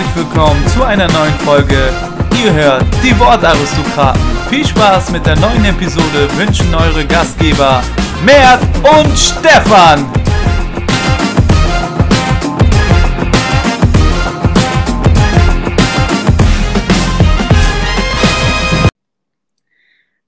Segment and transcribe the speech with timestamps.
[0.00, 1.92] herzlich willkommen zu einer neuen Folge.
[2.42, 4.20] Ihr hört die Wortaristokraten.
[4.48, 7.82] Viel Spaß mit der neuen Episode wünschen eure Gastgeber
[8.24, 10.10] Mert und Stefan.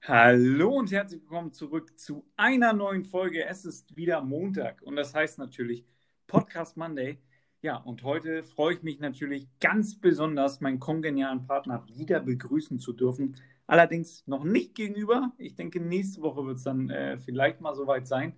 [0.03, 3.43] Hallo und herzlich willkommen zurück zu einer neuen Folge.
[3.45, 5.83] Es ist wieder Montag und das heißt natürlich
[6.27, 7.17] Podcast Monday.
[7.63, 12.91] Ja, und heute freue ich mich natürlich ganz besonders, meinen kongenialen Partner wieder begrüßen zu
[12.91, 13.37] dürfen.
[13.67, 15.31] Allerdings noch nicht gegenüber.
[15.37, 18.33] Ich denke, nächste Woche wird es dann äh, vielleicht mal soweit sein.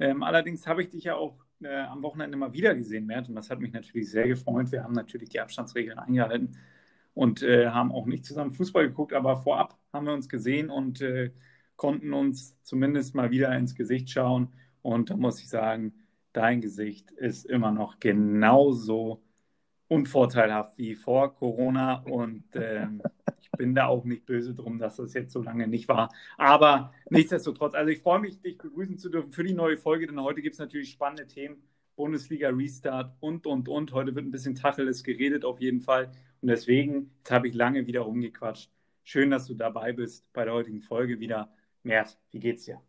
[0.00, 3.36] Ähm, allerdings habe ich dich ja auch äh, am Wochenende mal wieder gesehen, Mert, und
[3.36, 4.72] das hat mich natürlich sehr gefreut.
[4.72, 6.58] Wir haben natürlich die Abstandsregeln eingehalten
[7.14, 11.00] und äh, haben auch nicht zusammen Fußball geguckt, aber vorab haben wir uns gesehen und
[11.00, 11.30] äh,
[11.76, 14.48] konnten uns zumindest mal wieder ins Gesicht schauen.
[14.82, 15.94] Und da muss ich sagen,
[16.34, 19.22] dein Gesicht ist immer noch genauso
[19.88, 23.02] unvorteilhaft wie vor Corona und ähm,
[23.40, 26.12] ich bin da auch nicht böse drum, dass das jetzt so lange nicht war.
[26.36, 30.20] Aber nichtsdestotrotz, also ich freue mich, dich begrüßen zu dürfen für die neue Folge, denn
[30.20, 31.62] heute gibt es natürlich spannende Themen.
[31.96, 33.92] Bundesliga Restart und, und, und.
[33.92, 36.10] Heute wird ein bisschen Tacheles geredet auf jeden Fall.
[36.40, 38.68] Und deswegen, jetzt habe ich lange wieder rumgequatscht.
[39.04, 41.52] Schön, dass du dabei bist bei der heutigen Folge wieder.
[41.84, 42.80] Mert, wie geht's dir?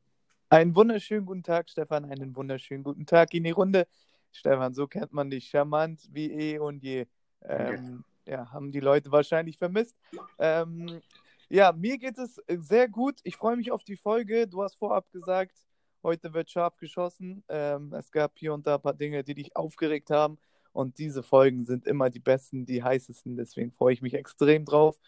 [0.50, 2.06] Einen wunderschönen guten Tag, Stefan.
[2.06, 3.88] Einen wunderschönen guten Tag in die Runde.
[4.32, 5.50] Stefan, so kennt man dich.
[5.50, 7.08] Charmant wie eh und je.
[7.42, 9.98] Ähm, ja, haben die Leute wahrscheinlich vermisst.
[10.38, 11.02] Ähm,
[11.50, 13.20] ja, mir geht es sehr gut.
[13.24, 14.48] Ich freue mich auf die Folge.
[14.48, 15.58] Du hast vorab gesagt,
[16.04, 17.44] heute wird scharf geschossen.
[17.50, 20.38] Ähm, es gab hier und da ein paar Dinge, die dich aufgeregt haben.
[20.74, 23.36] Und diese Folgen sind immer die besten, die heißesten.
[23.36, 25.00] Deswegen freue ich mich extrem drauf.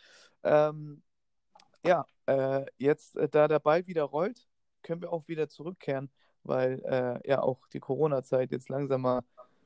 [0.44, 1.04] Ähm,
[1.84, 4.48] ja, äh, jetzt, äh, da der Ball wieder rollt,
[4.84, 6.10] können wir auch wieder zurückkehren,
[6.44, 9.22] weil äh, ja auch die Corona-Zeit jetzt langsam mal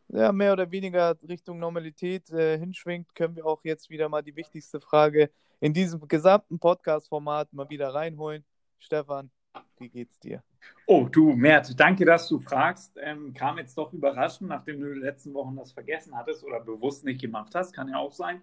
[0.09, 4.35] ja, mehr oder weniger Richtung Normalität äh, hinschwingt, können wir auch jetzt wieder mal die
[4.35, 8.43] wichtigste Frage in diesem gesamten Podcast-Format mal wieder reinholen.
[8.79, 9.29] Stefan,
[9.77, 10.43] wie geht's dir?
[10.85, 12.97] Oh, du, Mert, danke, dass du fragst.
[13.01, 16.59] Ähm, kam jetzt doch überraschend, nachdem du in den letzten Wochen das vergessen hattest oder
[16.59, 17.73] bewusst nicht gemacht hast.
[17.73, 18.41] Kann ja auch sein.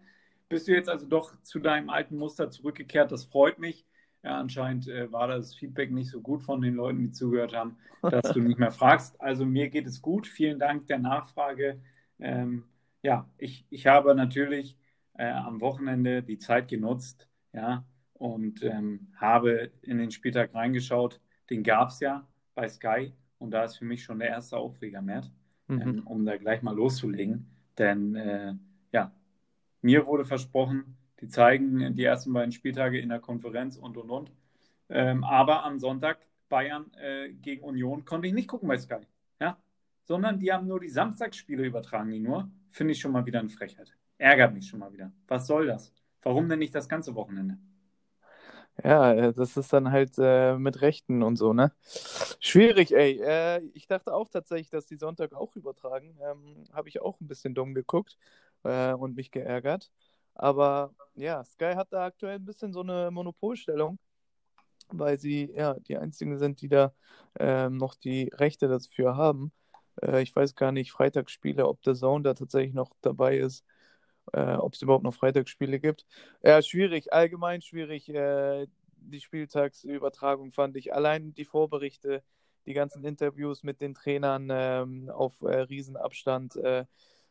[0.49, 3.13] Bist du jetzt also doch zu deinem alten Muster zurückgekehrt?
[3.13, 3.85] Das freut mich.
[4.23, 7.77] Ja, anscheinend äh, war das Feedback nicht so gut von den Leuten, die zugehört haben,
[8.03, 9.21] dass du nicht mehr fragst.
[9.21, 10.27] Also mir geht es gut.
[10.27, 11.81] Vielen Dank der Nachfrage.
[12.19, 12.65] Ähm,
[13.03, 14.77] ja, ich, ich habe natürlich
[15.15, 17.85] äh, am Wochenende die Zeit genutzt, ja,
[18.15, 21.21] und ähm, habe in den Spieltag reingeschaut.
[21.51, 25.01] Den gab es ja bei Sky und da ist für mich schon der erste Aufreger,
[25.01, 25.31] Mert,
[25.69, 25.81] mhm.
[25.81, 27.47] ähm, um da gleich mal loszulegen.
[27.79, 28.55] Denn äh,
[28.93, 29.13] ja,
[29.81, 34.33] mir wurde versprochen, die zeigen die ersten beiden Spieltage in der Konferenz und und und.
[34.89, 36.19] Ähm, aber am Sonntag
[36.49, 39.01] Bayern äh, gegen Union konnte ich nicht gucken bei Sky.
[39.41, 39.59] Ja?
[40.05, 42.51] Sondern die haben nur die Samstagsspiele übertragen, die nur.
[42.71, 43.95] Finde ich schon mal wieder eine Frechheit.
[44.19, 45.13] Ärgert mich schon mal wieder.
[45.27, 45.93] Was soll das?
[46.23, 47.59] Warum denn nicht das ganze Wochenende?
[48.85, 51.73] Ja, äh, das ist dann halt äh, mit Rechten und so, ne?
[52.41, 53.21] Schwierig, ey.
[53.21, 56.17] Äh, ich dachte auch tatsächlich, dass die Sonntag auch übertragen.
[56.23, 58.19] Ähm, Habe ich auch ein bisschen dumm geguckt
[58.63, 59.91] äh, und mich geärgert.
[60.39, 63.99] Aber ja, Sky hat da aktuell ein bisschen so eine Monopolstellung,
[64.91, 66.95] weil sie ja die einzigen sind, die da
[67.39, 69.53] äh, noch die Rechte dafür haben.
[70.01, 73.65] Äh, ich weiß gar nicht, Freitagsspiele, ob der Zone da tatsächlich noch dabei ist,
[74.33, 76.07] äh, ob es überhaupt noch Freitagsspiele gibt.
[76.43, 78.09] Ja, schwierig, allgemein schwierig.
[78.09, 80.95] Äh, die Spieltagsübertragung fand ich.
[80.95, 82.23] Allein die Vorberichte,
[82.67, 86.85] die ganzen Interviews mit den Trainern ähm, auf äh, Riesenabstand äh,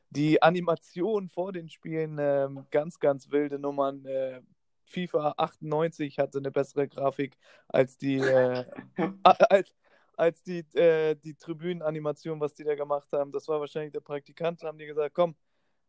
[0.09, 4.05] die Animation vor den Spielen, äh, ganz, ganz wilde Nummern.
[4.05, 4.41] Äh,
[4.85, 7.37] FIFA 98 hatte eine bessere Grafik
[7.67, 8.65] als die, äh,
[9.23, 9.73] als,
[10.15, 13.31] als die, äh, die Tribünenanimation, was die da gemacht haben.
[13.31, 15.35] Das war wahrscheinlich der Praktikant, haben die gesagt, komm,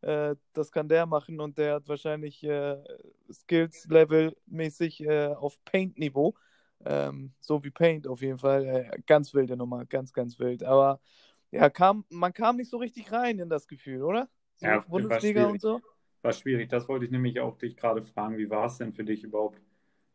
[0.01, 2.77] äh, das kann der machen und der hat wahrscheinlich äh,
[3.33, 6.35] Skills-Level-mäßig auf Paint-Niveau.
[6.85, 8.91] Ähm, so wie Paint auf jeden Fall.
[9.07, 10.63] ganz wilde Nummer, ganz, ganz wild.
[10.63, 11.01] Aber
[11.51, 14.29] ja, kam, man kam nicht so richtig rein in das Gefühl, oder?
[14.57, 15.81] So ja, Bundesliga und so.
[16.23, 16.69] War schwierig.
[16.69, 18.39] Das wollte ich nämlich auch dich gerade fragen.
[18.39, 19.61] Wie war es denn für dich überhaupt,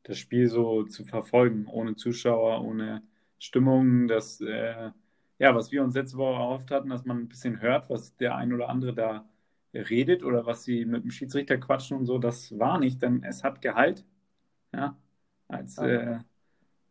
[0.03, 3.03] das Spiel so zu verfolgen, ohne Zuschauer, ohne
[3.39, 4.91] Stimmung, das, äh,
[5.39, 8.35] ja, was wir uns letzte Woche erhofft hatten, dass man ein bisschen hört, was der
[8.35, 9.25] ein oder andere da
[9.73, 13.43] redet oder was sie mit dem Schiedsrichter quatschen und so, das war nicht, denn es
[13.43, 14.05] hat Gehalt.
[14.73, 14.97] Ja,
[15.47, 16.19] als äh,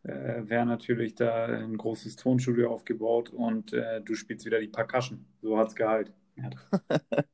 [0.05, 5.25] äh, wäre natürlich da ein großes Tonstudio aufgebaut und äh, du spielst wieder die Percussion.
[5.41, 6.13] So hat es Gehalt.
[6.37, 6.51] Ja.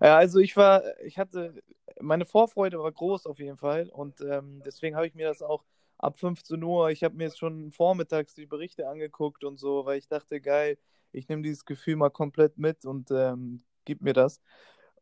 [0.00, 1.54] ja, also ich war, ich hatte,
[2.00, 5.64] meine Vorfreude war groß auf jeden Fall und ähm, deswegen habe ich mir das auch
[5.98, 9.98] ab 15 Uhr, ich habe mir jetzt schon vormittags die Berichte angeguckt und so, weil
[9.98, 10.78] ich dachte, geil,
[11.12, 14.40] ich nehme dieses Gefühl mal komplett mit und ähm, gib mir das.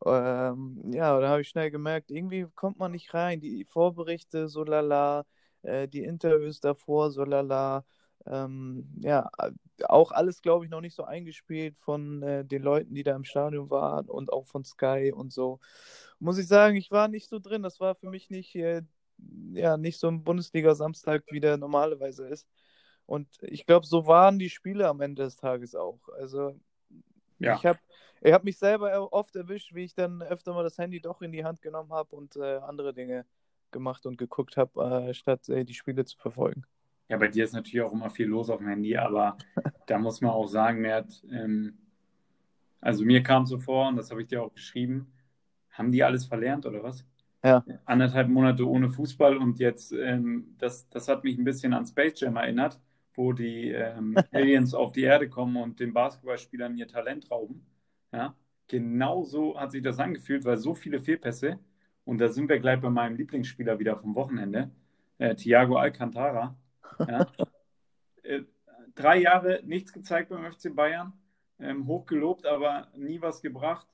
[0.04, 3.40] Ähm, ja, da habe ich schnell gemerkt, irgendwie kommt man nicht rein.
[3.40, 5.26] Die Vorberichte, so lala,
[5.62, 7.84] äh, die Interviews davor, so lala.
[8.26, 9.30] Ähm, ja,
[9.84, 13.24] auch alles, glaube ich, noch nicht so eingespielt von äh, den Leuten, die da im
[13.24, 15.60] Stadion waren und auch von Sky und so.
[16.18, 17.62] Muss ich sagen, ich war nicht so drin.
[17.62, 18.82] Das war für mich nicht, äh,
[19.52, 22.48] ja, nicht so ein Bundesliga-Samstag, wie der normalerweise ist.
[23.06, 26.00] Und ich glaube, so waren die Spiele am Ende des Tages auch.
[26.18, 26.58] Also
[27.38, 27.54] ja.
[27.54, 27.78] ich habe
[28.20, 31.32] ich hab mich selber oft erwischt, wie ich dann öfter mal das Handy doch in
[31.32, 33.24] die Hand genommen habe und äh, andere Dinge
[33.70, 36.64] gemacht und geguckt habe, äh, statt äh, die Spiele zu verfolgen.
[37.08, 39.38] Ja, bei dir ist natürlich auch immer viel los auf dem Handy, aber
[39.86, 41.78] da muss man auch sagen, Mert, ähm,
[42.80, 45.12] also mir kam so vor, und das habe ich dir auch geschrieben,
[45.70, 47.04] haben die alles verlernt oder was?
[47.44, 47.64] Ja.
[47.84, 52.20] Anderthalb Monate ohne Fußball und jetzt, ähm, das, das hat mich ein bisschen an Space
[52.20, 52.80] Jam erinnert,
[53.14, 57.64] wo die ähm, Aliens auf die Erde kommen und den Basketballspielern ihr Talent rauben.
[58.12, 58.34] Ja,
[58.66, 61.58] genau so hat sich das angefühlt, weil so viele Fehlpässe,
[62.08, 64.70] und da sind wir gleich bei meinem Lieblingsspieler wieder vom Wochenende,
[65.18, 66.56] äh, Thiago Alcantara.
[67.06, 67.26] Ja.
[68.22, 68.44] äh,
[68.94, 71.12] drei Jahre nichts gezeigt beim FC Bayern,
[71.58, 73.86] ähm, hochgelobt, aber nie was gebracht.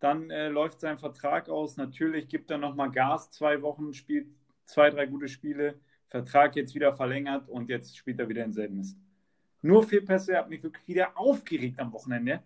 [0.00, 1.76] Dann äh, läuft sein Vertrag aus.
[1.76, 4.26] Natürlich gibt er nochmal Gas, zwei Wochen, spielt
[4.64, 5.78] zwei, drei gute Spiele.
[6.08, 8.98] Vertrag jetzt wieder verlängert und jetzt spielt er wieder denselben Mist.
[9.60, 12.42] Nur vier Pässe, hat mich wirklich wieder aufgeregt am Wochenende.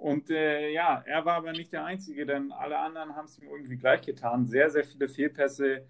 [0.00, 3.48] Und äh, ja, er war aber nicht der Einzige, denn alle anderen haben es ihm
[3.50, 4.46] irgendwie gleich getan.
[4.46, 5.84] Sehr, sehr viele Fehlpässe,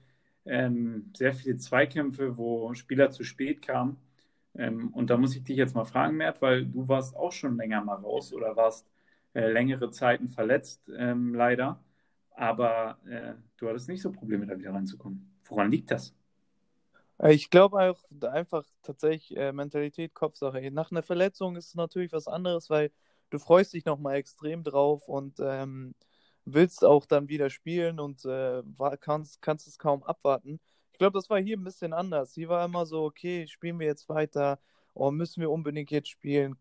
[0.44, 3.98] ähm, sehr viele Zweikämpfe, wo Spieler zu spät kamen.
[4.56, 7.56] Ähm, und da muss ich dich jetzt mal fragen, Mert, weil du warst auch schon
[7.56, 8.90] länger mal raus oder warst
[9.32, 11.78] äh, längere Zeiten verletzt, ähm, leider.
[12.32, 15.38] Aber äh, du hattest nicht so Probleme, da wieder reinzukommen.
[15.44, 16.16] Woran liegt das?
[17.18, 20.68] Äh, ich glaube auch einfach tatsächlich äh, Mentalität, Kopfsache.
[20.72, 22.90] Nach einer Verletzung ist es natürlich was anderes, weil
[23.31, 25.94] du freust dich nochmal extrem drauf und ähm,
[26.44, 28.62] willst auch dann wieder spielen und äh,
[29.00, 30.61] kannst, kannst es kaum abwarten.
[30.93, 32.35] Ich glaube, das war hier ein bisschen anders.
[32.35, 34.59] Hier war immer so, okay, spielen wir jetzt weiter,
[34.94, 36.56] oh, müssen wir unbedingt jetzt spielen.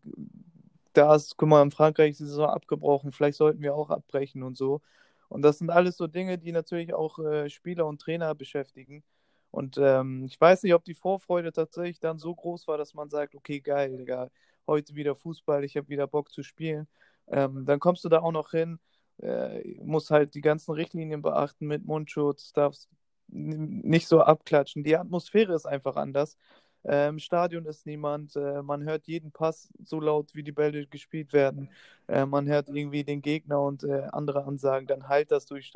[0.92, 4.42] Da ist, guck mal, in Frankreich ist die Saison abgebrochen, vielleicht sollten wir auch abbrechen
[4.42, 4.80] und so.
[5.28, 9.04] Und das sind alles so Dinge, die natürlich auch äh, Spieler und Trainer beschäftigen.
[9.52, 13.10] Und ähm, ich weiß nicht, ob die Vorfreude tatsächlich dann so groß war, dass man
[13.10, 14.30] sagt, okay, geil, Digga,
[14.70, 16.86] heute wieder Fußball, ich habe wieder Bock zu spielen.
[17.28, 18.78] Ähm, dann kommst du da auch noch hin,
[19.22, 22.88] äh, musst halt die ganzen Richtlinien beachten mit Mundschutz, darfst
[23.28, 24.82] nicht so abklatschen.
[24.84, 26.36] Die Atmosphäre ist einfach anders.
[26.82, 28.36] Im Stadion ist niemand.
[28.36, 31.68] Äh, man hört jeden Pass so laut, wie die Bälle gespielt werden.
[32.06, 34.86] Äh, man hört irgendwie den Gegner und äh, andere Ansagen.
[34.86, 35.72] Dann halt das durch.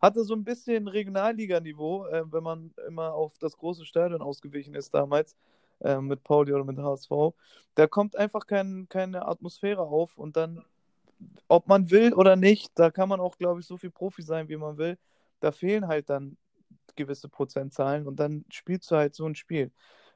[0.00, 5.36] Hatte so ein bisschen Regionalliganiveau, wenn man immer auf das große Stadion ausgewichen ist damals
[5.80, 7.34] äh, mit Pauli oder mit HSV.
[7.74, 10.64] Da kommt einfach kein, keine Atmosphäre auf und dann,
[11.48, 14.48] ob man will oder nicht, da kann man auch, glaube ich, so viel Profi sein,
[14.48, 14.98] wie man will.
[15.40, 16.36] Da fehlen halt dann
[16.96, 19.70] gewisse Prozentzahlen und dann spielst du halt so ein Spiel.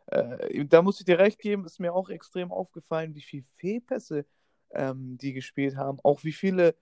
[0.06, 4.26] Äh, da muss ich dir recht geben, ist mir auch extrem aufgefallen, wie viele Fehlpässe
[4.72, 6.74] ähm, die gespielt haben, auch wie viele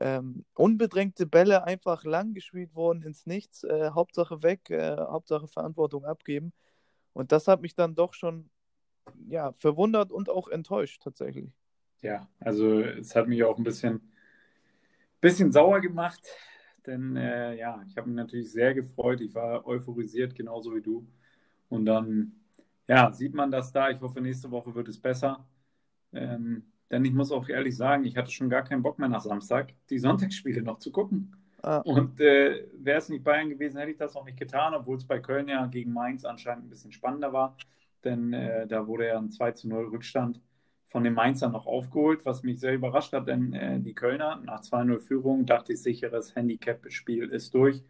[0.00, 6.04] ähm, unbedrängte Bälle einfach lang gespielt wurden ins Nichts, äh, Hauptsache weg, äh, Hauptsache Verantwortung
[6.04, 6.52] abgeben.
[7.16, 8.50] Und das hat mich dann doch schon
[9.26, 11.50] ja, verwundert und auch enttäuscht tatsächlich.
[12.02, 14.12] Ja, also es hat mich auch ein bisschen,
[15.22, 16.20] bisschen sauer gemacht,
[16.84, 19.22] denn äh, ja, ich habe mich natürlich sehr gefreut.
[19.22, 21.08] Ich war euphorisiert, genauso wie du.
[21.70, 22.32] Und dann,
[22.86, 23.88] ja, sieht man das da.
[23.88, 25.48] Ich hoffe, nächste Woche wird es besser.
[26.12, 29.22] Ähm, denn ich muss auch ehrlich sagen, ich hatte schon gar keinen Bock mehr nach
[29.22, 31.34] Samstag, die Sonntagsspiele noch zu gucken.
[31.66, 31.78] Ah.
[31.78, 35.04] Und äh, wäre es nicht Bayern gewesen, hätte ich das auch nicht getan, obwohl es
[35.04, 37.56] bei Köln ja gegen Mainz anscheinend ein bisschen spannender war.
[38.04, 40.40] Denn äh, da wurde ja ein 2 zu 0 Rückstand
[40.86, 44.60] von den Mainzern noch aufgeholt, was mich sehr überrascht hat, denn äh, die Kölner nach
[44.60, 47.82] 2-0 Führung dachte ich, sicheres Handicap-Spiel ist durch.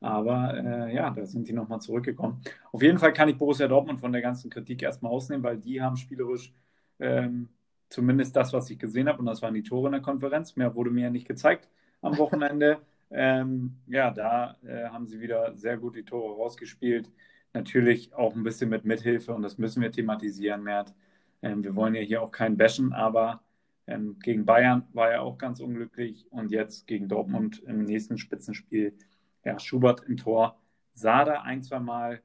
[0.00, 2.40] Aber äh, ja, da sind die nochmal zurückgekommen.
[2.72, 5.82] Auf jeden Fall kann ich Borussia Dortmund von der ganzen Kritik erstmal ausnehmen, weil die
[5.82, 6.54] haben spielerisch
[6.98, 7.50] ähm,
[7.90, 10.56] zumindest das, was ich gesehen habe, und das waren die Tore in der Konferenz.
[10.56, 11.68] Mehr wurde mir ja nicht gezeigt
[12.00, 12.78] am Wochenende.
[13.10, 17.10] Ähm, ja, da äh, haben sie wieder sehr gut die Tore rausgespielt.
[17.54, 20.94] Natürlich auch ein bisschen mit Mithilfe und das müssen wir thematisieren, Mert.
[21.42, 23.42] Ähm, wir wollen ja hier auch keinen bashen, aber
[23.86, 28.96] ähm, gegen Bayern war er auch ganz unglücklich und jetzt gegen Dortmund im nächsten Spitzenspiel.
[29.44, 30.60] Ja, Schubert im Tor
[30.92, 32.22] sah da ein, zwei Mal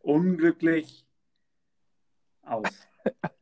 [0.00, 1.06] unglücklich
[2.42, 2.88] aus.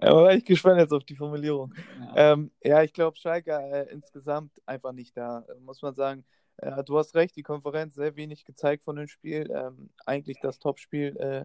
[0.00, 1.74] Aber war ich gespannt jetzt auf die Formulierung.
[2.14, 6.24] Ja, ähm, ja ich glaube, Schalke äh, insgesamt einfach nicht da, muss man sagen.
[6.58, 9.50] Äh, du hast recht, die Konferenz sehr wenig gezeigt von dem Spiel.
[9.50, 11.44] Ähm, eigentlich das Topspiel äh,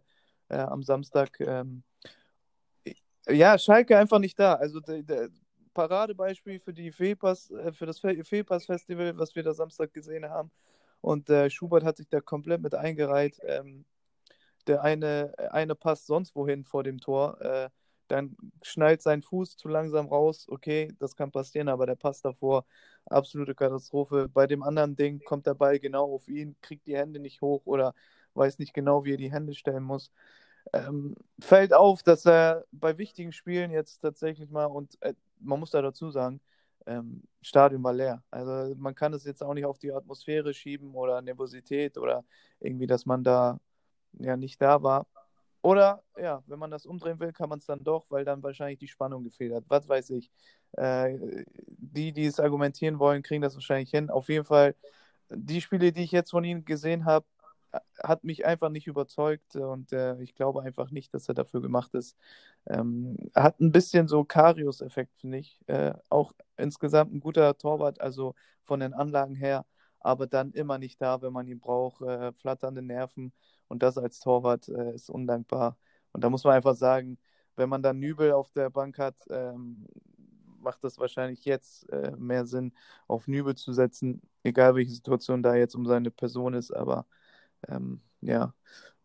[0.53, 1.39] äh am Samstag.
[1.39, 1.83] Ähm,
[3.27, 4.55] ja, Schalke einfach nicht da.
[4.55, 5.29] Also de, de,
[5.73, 10.51] Paradebeispiel für die Fehlpass, äh, für das Fehlpass-Festival, was wir da Samstag gesehen haben.
[11.01, 13.39] Und äh, Schubert hat sich da komplett mit eingereiht.
[13.43, 13.85] Ähm,
[14.67, 17.39] der eine, eine passt sonst wohin vor dem Tor.
[17.41, 17.69] Äh,
[18.11, 20.47] dann schnallt sein Fuß zu langsam raus.
[20.49, 22.65] Okay, das kann passieren, aber der passt davor.
[23.05, 24.29] Absolute Katastrophe.
[24.29, 27.61] Bei dem anderen Ding kommt der Ball genau auf ihn, kriegt die Hände nicht hoch
[27.65, 27.93] oder
[28.33, 30.11] weiß nicht genau, wie er die Hände stellen muss.
[30.73, 35.71] Ähm, fällt auf, dass er bei wichtigen Spielen jetzt tatsächlich mal, und äh, man muss
[35.71, 36.41] da dazu sagen,
[36.85, 38.23] ähm, Stadion war leer.
[38.31, 42.23] Also man kann es jetzt auch nicht auf die Atmosphäre schieben oder Nervosität oder
[42.59, 43.59] irgendwie, dass man da
[44.13, 45.07] ja nicht da war.
[45.61, 48.79] Oder ja, wenn man das umdrehen will, kann man es dann doch, weil dann wahrscheinlich
[48.79, 49.65] die Spannung gefehlt hat.
[49.67, 50.31] Was weiß ich.
[50.73, 51.17] Äh,
[51.67, 54.09] die, die es argumentieren wollen, kriegen das wahrscheinlich hin.
[54.09, 54.75] Auf jeden Fall,
[55.29, 57.25] die Spiele, die ich jetzt von ihnen gesehen habe,
[58.03, 61.93] hat mich einfach nicht überzeugt und äh, ich glaube einfach nicht, dass er dafür gemacht
[61.93, 62.15] ist.
[62.67, 65.59] Ähm, hat ein bisschen so Karius-Effekt, finde ich.
[65.67, 69.65] Äh, auch insgesamt ein guter Torwart, also von den Anlagen her,
[69.99, 72.01] aber dann immer nicht da, wenn man ihn braucht.
[72.01, 73.33] Äh, flatternde Nerven
[73.69, 75.77] und das als Torwart äh, ist undankbar.
[76.11, 77.17] Und da muss man einfach sagen,
[77.55, 79.85] wenn man dann Nübel auf der Bank hat, ähm,
[80.59, 82.73] macht das wahrscheinlich jetzt äh, mehr Sinn,
[83.07, 87.05] auf Nübel zu setzen, egal welche Situation da jetzt um seine Person ist, aber
[87.67, 88.53] ähm, ja,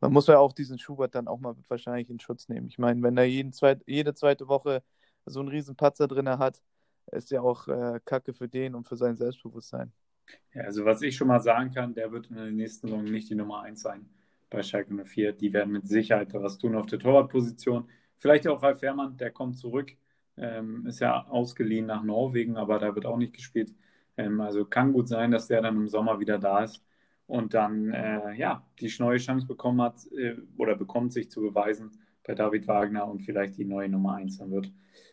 [0.00, 2.66] man muss ja auch diesen Schubert dann auch mal wahrscheinlich in Schutz nehmen.
[2.68, 4.82] Ich meine, wenn er jeden zweit, jede zweite Woche
[5.26, 6.62] so einen riesen Patzer drin hat,
[7.12, 9.92] ist ja auch äh, Kacke für den und für sein Selbstbewusstsein.
[10.54, 13.28] Ja, also was ich schon mal sagen kann, der wird in der nächsten Saison nicht
[13.30, 14.08] die Nummer 1 sein
[14.54, 15.32] bei Schalke 04.
[15.32, 17.88] Die werden mit Sicherheit was tun auf der Torwartposition.
[18.16, 19.92] Vielleicht auch Ralf Fährmann, der kommt zurück,
[20.36, 23.72] ähm, ist ja ausgeliehen nach Norwegen, aber da wird auch nicht gespielt.
[24.16, 26.84] Ähm, also kann gut sein, dass der dann im Sommer wieder da ist
[27.26, 31.90] und dann äh, ja die neue Chance bekommen hat äh, oder bekommt, sich zu beweisen
[32.26, 34.72] bei David Wagner und vielleicht die neue Nummer 1 dann wird.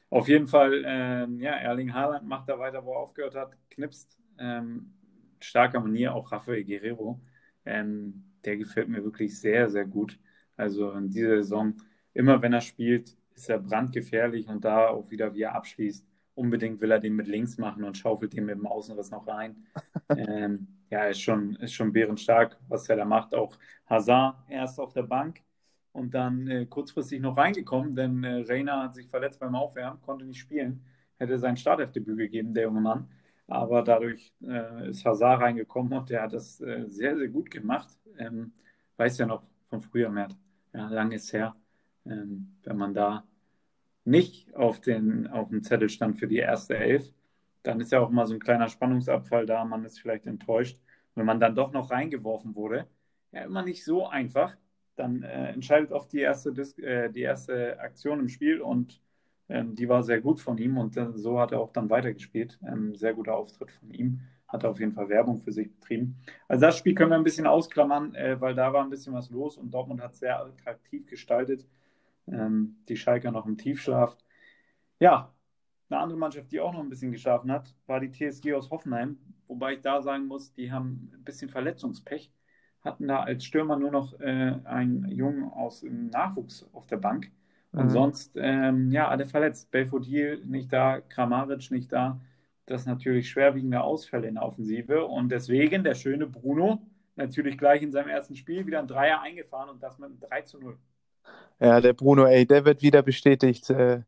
[0.10, 4.18] Auf jeden Fall, äh, ja, Erling Haaland macht da weiter, wo er aufgehört hat, knipst.
[4.38, 4.94] Ähm,
[5.40, 7.20] starker Manier, auch Rafael Guerrero.
[7.66, 10.20] Ähm, der gefällt mir wirklich sehr, sehr gut.
[10.58, 11.76] Also in dieser Saison,
[12.14, 16.06] immer wenn er spielt, ist er brandgefährlich und da auch wieder, wie er abschließt,
[16.36, 19.66] unbedingt will er den mit links machen und schaufelt den mit dem Außenriss noch rein.
[20.18, 23.34] ähm, ja, ist schon, ist schon bärenstark, was er da macht.
[23.34, 23.58] Auch
[23.88, 25.42] Hazard erst auf der Bank
[25.94, 30.26] und dann äh, kurzfristig noch reingekommen, denn äh, Reina hat sich verletzt beim Aufwärmen, konnte
[30.26, 30.84] nicht spielen,
[31.18, 33.10] hätte sein Startelfdebüt gegeben, der junge Mann.
[33.52, 37.90] Aber dadurch äh, ist Hazard reingekommen und der hat das äh, sehr, sehr gut gemacht.
[38.18, 38.54] Ähm,
[38.96, 40.38] weiß ja noch von früher, Mert.
[40.74, 41.54] Ja, lange ist her.
[42.06, 43.26] Ähm, wenn man da
[44.06, 47.14] nicht auf, den, auf dem Zettel stand für die erste Elf,
[47.64, 50.80] dann ist ja auch mal so ein kleiner Spannungsabfall da, man ist vielleicht enttäuscht.
[51.16, 52.88] Wenn man dann doch noch reingeworfen wurde,
[53.34, 54.56] ja, immer nicht so einfach,
[54.96, 59.02] dann äh, entscheidet oft die erste, Dis äh, die erste Aktion im Spiel und
[59.52, 62.60] ähm, die war sehr gut von ihm und äh, so hat er auch dann weitergespielt.
[62.66, 66.18] Ähm, sehr guter Auftritt von ihm, hat auf jeden Fall Werbung für sich betrieben.
[66.48, 69.30] Also das Spiel können wir ein bisschen ausklammern, äh, weil da war ein bisschen was
[69.30, 71.68] los und Dortmund hat sehr attraktiv gestaltet.
[72.28, 74.18] Ähm, die Schalker noch im Tiefschlaf.
[75.00, 75.34] Ja,
[75.90, 79.18] eine andere Mannschaft, die auch noch ein bisschen geschlafen hat, war die TSG aus Hoffenheim.
[79.48, 82.32] Wobei ich da sagen muss, die haben ein bisschen Verletzungspech.
[82.82, 87.32] Hatten da als Stürmer nur noch äh, einen Jungen aus dem Nachwuchs auf der Bank.
[87.74, 87.90] Und mhm.
[87.90, 89.72] sonst, ähm, ja, alle verletzt.
[89.72, 92.20] Belfodil nicht da, Kramaric nicht da.
[92.66, 95.06] Das ist natürlich schwerwiegende Ausfälle in der Offensive.
[95.06, 96.82] Und deswegen der schöne Bruno
[97.16, 100.42] natürlich gleich in seinem ersten Spiel wieder ein Dreier eingefahren und das mit einem 3
[100.44, 100.78] zu 0.
[101.60, 103.70] Ja, der Bruno, ey, der wird wieder bestätigt.
[103.70, 104.02] Äh,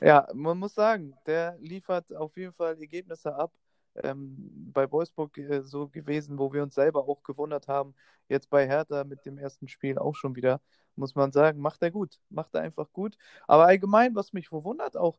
[0.00, 3.52] ja, man muss sagen, der liefert auf jeden Fall Ergebnisse ab.
[4.04, 7.94] Ähm, bei Wolfsburg äh, so gewesen, wo wir uns selber auch gewundert haben.
[8.28, 10.60] Jetzt bei Hertha mit dem ersten Spiel auch schon wieder,
[10.96, 12.20] muss man sagen, macht er gut.
[12.30, 13.16] Macht er einfach gut.
[13.46, 15.18] Aber allgemein, was mich verwundert, auch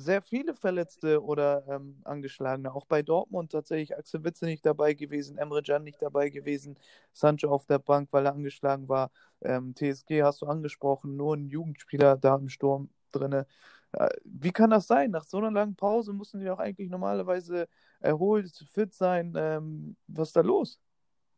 [0.00, 2.74] sehr viele Verletzte oder ähm, Angeschlagene.
[2.74, 6.76] Auch bei Dortmund tatsächlich Axel Witze nicht dabei gewesen, Emre Can nicht dabei gewesen,
[7.12, 9.10] Sancho auf der Bank, weil er angeschlagen war.
[9.42, 13.46] Ähm, TSG hast du angesprochen, nur ein Jugendspieler da im Sturm drinne.
[14.24, 15.10] Wie kann das sein?
[15.10, 17.68] Nach so einer langen Pause mussten die doch eigentlich normalerweise
[18.00, 19.34] erholt, fit sein.
[19.36, 20.80] Ähm, was ist da los?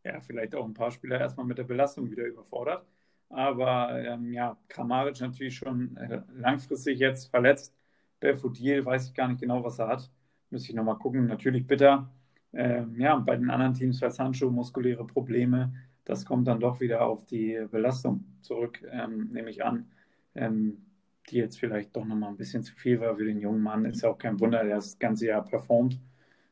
[0.04, 2.87] Ja, vielleicht auch ein paar Spieler erstmal mit der Belastung wieder überfordert.
[3.28, 7.75] Aber ähm, ja, Kramaric natürlich schon äh, langfristig jetzt verletzt.
[8.21, 10.11] Belfodil weiß ich gar nicht genau, was er hat.
[10.50, 11.26] Müsste ich nochmal gucken.
[11.26, 12.11] Natürlich bitter.
[12.52, 15.73] Ähm, ja, bei den anderen Teams, bei Sancho, muskuläre Probleme.
[16.04, 19.90] Das kommt dann doch wieder auf die Belastung zurück, ähm, nehme ich an.
[20.35, 20.85] Ähm,
[21.31, 23.85] die jetzt vielleicht doch nochmal ein bisschen zu viel war für den jungen Mann.
[23.85, 25.99] Ist ja auch kein Wunder, der das ganze Jahr performt.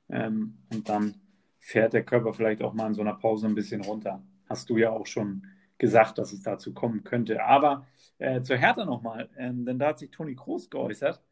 [0.09, 1.15] Ähm, und dann
[1.59, 4.23] fährt der Körper vielleicht auch mal in so einer Pause ein bisschen runter.
[4.49, 5.47] Hast du ja auch schon
[5.79, 7.43] gesagt, dass es dazu kommen könnte.
[7.45, 7.87] Aber
[8.19, 11.23] äh, zur Hertha nochmal, ähm, denn da hat sich Toni Kroos geäußert.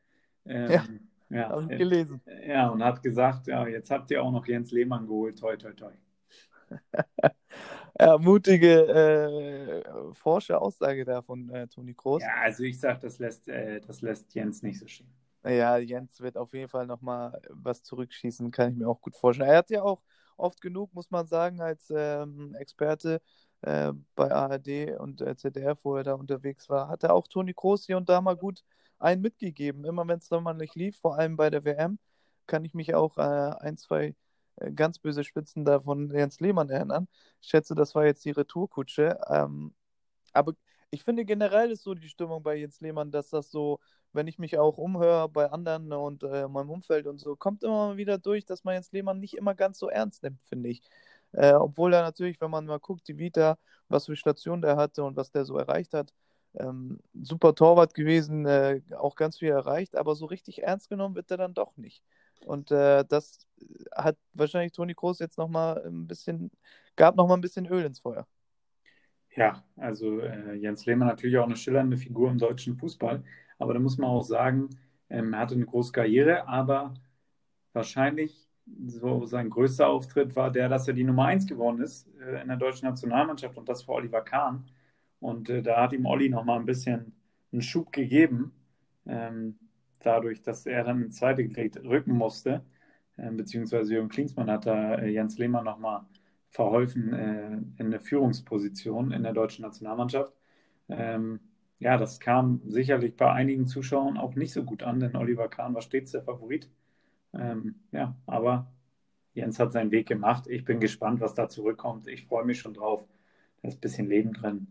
[0.47, 0.85] Ähm, ja.
[1.31, 2.23] Ja, Habe ich äh, gelesen.
[2.47, 5.73] ja, und hat gesagt, ja, jetzt habt ihr auch noch Jens Lehmann geholt, toi, toi,
[5.73, 5.93] toi.
[8.19, 12.23] Mutige, äh, forsche Aussage da von äh, Toni Kroos.
[12.23, 15.09] Ja, also ich sag, das lässt, äh, das lässt Jens nicht so stehen.
[15.45, 19.51] Ja, Jens wird auf jeden Fall nochmal was zurückschießen, kann ich mir auch gut vorstellen.
[19.51, 20.03] Er hat ja auch
[20.37, 23.21] oft genug, muss man sagen, als ähm, Experte
[23.63, 27.55] äh, bei ARD und äh, ZDF, wo er da unterwegs war, hat er auch Toni
[27.55, 28.63] Kroos hier und da mal gut
[28.99, 29.85] einen mitgegeben.
[29.85, 31.99] Immer wenn es dann mal nicht lief, vor allem bei der WM,
[32.47, 33.21] kann ich mich auch äh,
[33.61, 34.15] ein, zwei
[34.75, 37.09] ganz böse Spitzen da von Jens Lehmann erinnern.
[37.41, 39.19] Ich schätze, das war jetzt die Retourkutsche.
[39.29, 39.75] Ähm,
[40.33, 40.55] aber
[40.91, 43.79] ich finde generell ist so die Stimmung bei Jens Lehmann, dass das so,
[44.13, 47.97] wenn ich mich auch umhöre bei anderen und äh, meinem Umfeld und so, kommt immer
[47.97, 50.83] wieder durch, dass man Jens Lehmann nicht immer ganz so ernst nimmt, finde ich.
[51.33, 55.05] Äh, obwohl er natürlich, wenn man mal guckt, die Vita, was für Stationen der hatte
[55.05, 56.13] und was der so erreicht hat,
[56.55, 61.31] ähm, super Torwart gewesen, äh, auch ganz viel erreicht, aber so richtig ernst genommen wird
[61.31, 62.03] er dann doch nicht.
[62.45, 63.47] Und äh, das
[63.95, 66.51] hat wahrscheinlich Toni Kroos jetzt nochmal ein bisschen,
[66.97, 68.27] gab nochmal ein bisschen Öl ins Feuer.
[69.37, 73.23] Ja, also äh, Jens Lehmann natürlich auch eine schillernde Figur im deutschen Fußball,
[73.59, 74.71] aber da muss man auch sagen,
[75.11, 76.95] ähm, er hatte eine große Karriere, aber
[77.73, 78.49] wahrscheinlich
[78.87, 82.49] so sein größter Auftritt war der, dass er die Nummer 1 geworden ist äh, in
[82.49, 84.67] der deutschen Nationalmannschaft und das für Oliver Kahn.
[85.21, 87.13] Und äh, da hat ihm Olli nochmal ein bisschen
[87.53, 88.53] einen Schub gegeben,
[89.07, 89.59] ähm,
[90.01, 92.65] dadurch, dass er dann ins zweite Gerät rücken musste,
[93.17, 96.03] äh, beziehungsweise Jürgen Klinsmann hat da äh, Jens Lehmann nochmal
[96.51, 100.33] verholfen äh, in der Führungsposition in der deutschen Nationalmannschaft.
[100.89, 101.41] Ähm,
[101.79, 105.75] ja, das kam sicherlich bei einigen Zuschauern auch nicht so gut an, denn Oliver Kahn
[105.75, 106.69] war stets der Favorit.
[107.35, 108.73] Ähm, ja, aber
[109.35, 110.47] Jens hat seinen Weg gemacht.
[110.49, 112.09] Ich bin gespannt, was da zurückkommt.
[112.09, 113.07] Ich freue mich schon drauf.
[113.63, 114.67] Da ist ein bisschen Leben drin.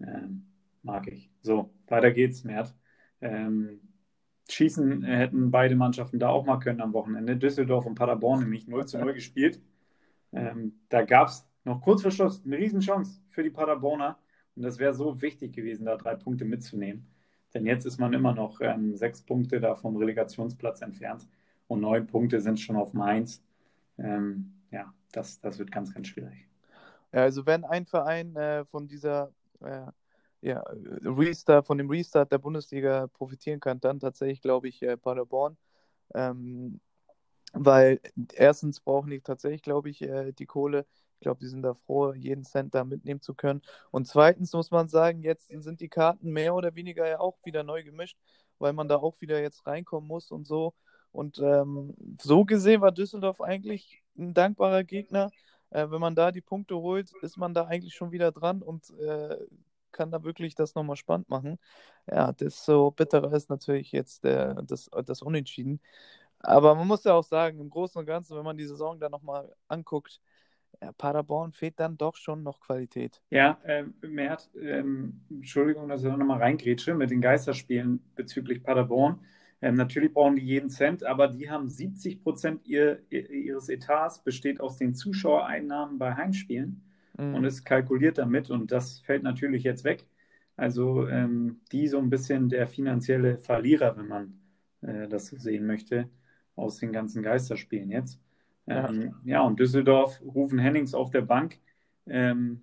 [0.00, 0.46] Ähm,
[0.82, 1.30] mag ich.
[1.42, 2.74] So, weiter geht's, Mert.
[3.20, 3.80] Ähm,
[4.50, 7.36] schießen hätten beide Mannschaften da auch mal können am Wochenende.
[7.36, 9.60] Düsseldorf und Paderborn nämlich 0 zu 0 gespielt.
[10.32, 14.18] Ähm, da gab es noch kurz vor Schluss eine Riesenchance für die Paderborner.
[14.56, 17.06] Und das wäre so wichtig gewesen, da drei Punkte mitzunehmen.
[17.54, 21.26] Denn jetzt ist man immer noch ähm, sechs Punkte da vom Relegationsplatz entfernt
[21.66, 23.42] und neun Punkte sind schon auf Mainz.
[23.98, 26.48] Ähm, ja, das, das wird ganz, ganz schwierig.
[27.12, 29.86] Ja, also wenn ein Verein äh, von dieser äh,
[30.40, 30.62] ja,
[31.04, 35.56] Restart, von dem Restart der Bundesliga profitieren kann, dann tatsächlich, glaube ich, äh, Paderborn.
[36.14, 36.80] Ähm,
[37.52, 38.00] weil
[38.34, 40.86] erstens brauchen die tatsächlich, glaube ich, äh, die Kohle.
[41.14, 43.62] Ich glaube, die sind da froh, jeden Cent da mitnehmen zu können.
[43.90, 47.64] Und zweitens muss man sagen, jetzt sind die Karten mehr oder weniger ja auch wieder
[47.64, 48.18] neu gemischt,
[48.58, 50.74] weil man da auch wieder jetzt reinkommen muss und so.
[51.10, 55.30] Und ähm, so gesehen war Düsseldorf eigentlich ein dankbarer Gegner.
[55.70, 58.90] Äh, wenn man da die Punkte holt, ist man da eigentlich schon wieder dran und
[59.00, 59.36] äh,
[59.92, 61.58] kann da wirklich das nochmal spannend machen.
[62.06, 65.80] Ja, desto bitterer ist natürlich jetzt der, das, das Unentschieden.
[66.40, 69.10] Aber man muss ja auch sagen, im Großen und Ganzen, wenn man die Saison dann
[69.10, 70.20] nochmal anguckt,
[70.80, 73.20] ja, Paderborn fehlt dann doch schon noch Qualität.
[73.30, 79.20] Ja, äh, Mert, ähm, Entschuldigung, dass ich nochmal reingrätsche mit den Geisterspielen bezüglich Paderborn.
[79.60, 84.60] Ähm, natürlich brauchen die jeden Cent, aber die haben 70 Prozent ihr, ihres Etats besteht
[84.60, 86.87] aus den Zuschauereinnahmen bei Heimspielen
[87.18, 87.34] mhm.
[87.34, 90.06] und ist kalkuliert damit und das fällt natürlich jetzt weg.
[90.56, 94.40] Also ähm, die so ein bisschen der finanzielle Verlierer, wenn man
[94.80, 96.08] äh, das so sehen möchte,
[96.56, 98.20] aus den ganzen Geisterspielen jetzt.
[98.66, 99.34] Ähm, ja.
[99.34, 99.40] ja.
[99.42, 101.58] und Düsseldorf, Rufen Hennings auf der Bank,
[102.06, 102.62] ähm,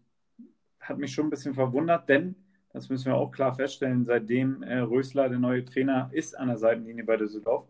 [0.79, 2.35] hat mich schon ein bisschen verwundert, denn
[2.73, 6.57] das müssen wir auch klar feststellen, seitdem äh, Rösler der neue Trainer ist an der
[6.57, 7.65] Seitenlinie bei Düsseldorf,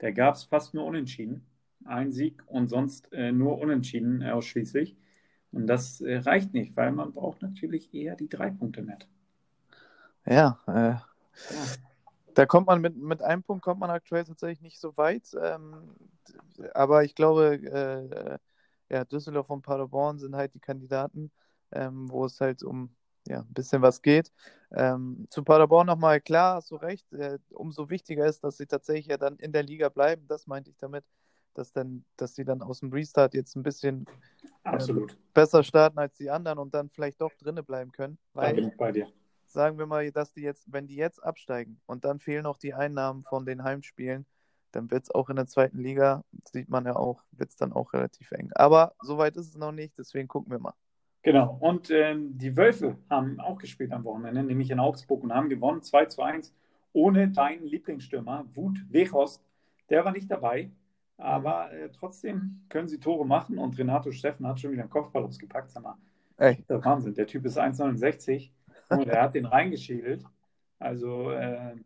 [0.00, 1.46] da gab es fast nur Unentschieden.
[1.84, 4.96] Ein Sieg und sonst äh, nur Unentschieden äh, ausschließlich.
[5.52, 8.98] Und das äh, reicht nicht, weil man braucht natürlich eher die drei Punkte mehr.
[10.26, 10.72] Ja, äh,
[11.52, 11.66] ja,
[12.34, 15.36] da kommt man mit, mit einem Punkt kommt man aktuell tatsächlich nicht so weit.
[15.40, 15.94] Ähm,
[16.74, 18.38] aber ich glaube, äh,
[18.94, 21.30] ja, Düsseldorf und Paderborn sind halt die Kandidaten,
[21.72, 22.94] ähm, wo es halt um
[23.26, 24.32] ja, ein bisschen was geht.
[24.72, 29.06] Ähm, zu Paderborn nochmal, klar, hast du recht, äh, umso wichtiger ist, dass sie tatsächlich
[29.06, 30.26] ja dann in der Liga bleiben.
[30.28, 31.04] Das meinte ich damit,
[31.54, 34.06] dass, dann, dass sie dann aus dem Restart jetzt ein bisschen
[34.64, 34.78] äh,
[35.34, 38.18] besser starten als die anderen und dann vielleicht doch drinnen bleiben können.
[38.34, 39.08] Weil, da bin ich bei dir.
[39.46, 42.74] Sagen wir mal, dass die jetzt, wenn die jetzt absteigen und dann fehlen noch die
[42.74, 44.26] Einnahmen von den Heimspielen,
[44.72, 47.72] dann wird es auch in der zweiten Liga, sieht man ja auch, wird es dann
[47.72, 48.50] auch relativ eng.
[48.54, 50.74] Aber soweit ist es noch nicht, deswegen gucken wir mal.
[51.22, 55.48] Genau, und ähm, die Wölfe haben auch gespielt am Wochenende, nämlich in Augsburg und haben
[55.48, 56.54] gewonnen 2 zu 1
[56.92, 59.44] ohne deinen Lieblingsstürmer, Wut Wechost.
[59.90, 60.70] Der war nicht dabei,
[61.20, 65.24] aber äh, trotzdem können sie Tore machen und Renato Steffen hat schon wieder einen Kopfball
[65.24, 65.70] ausgepackt.
[65.70, 65.96] Sag mal,
[66.38, 66.64] Ey.
[66.68, 67.14] Wahnsinn.
[67.14, 68.50] Der Typ ist 1,69
[68.88, 70.24] und er hat den reingeschädelt.
[70.78, 71.76] Also äh,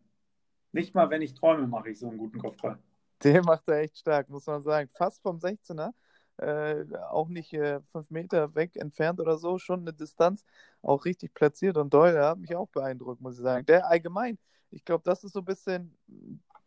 [0.71, 2.79] nicht mal, wenn ich träume, mache ich so einen guten Kopfball.
[3.23, 4.89] Den macht er echt stark, muss man sagen.
[4.93, 5.91] Fast vom 16er.
[6.37, 10.43] Äh, auch nicht äh, fünf Meter weg entfernt oder so, schon eine Distanz,
[10.81, 13.65] auch richtig platziert und Doyle hat mich auch beeindruckt, muss ich sagen.
[13.65, 14.37] Der allgemein,
[14.69, 15.97] ich glaube, das ist so ein bisschen,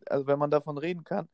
[0.06, 1.28] also wenn man davon reden kann,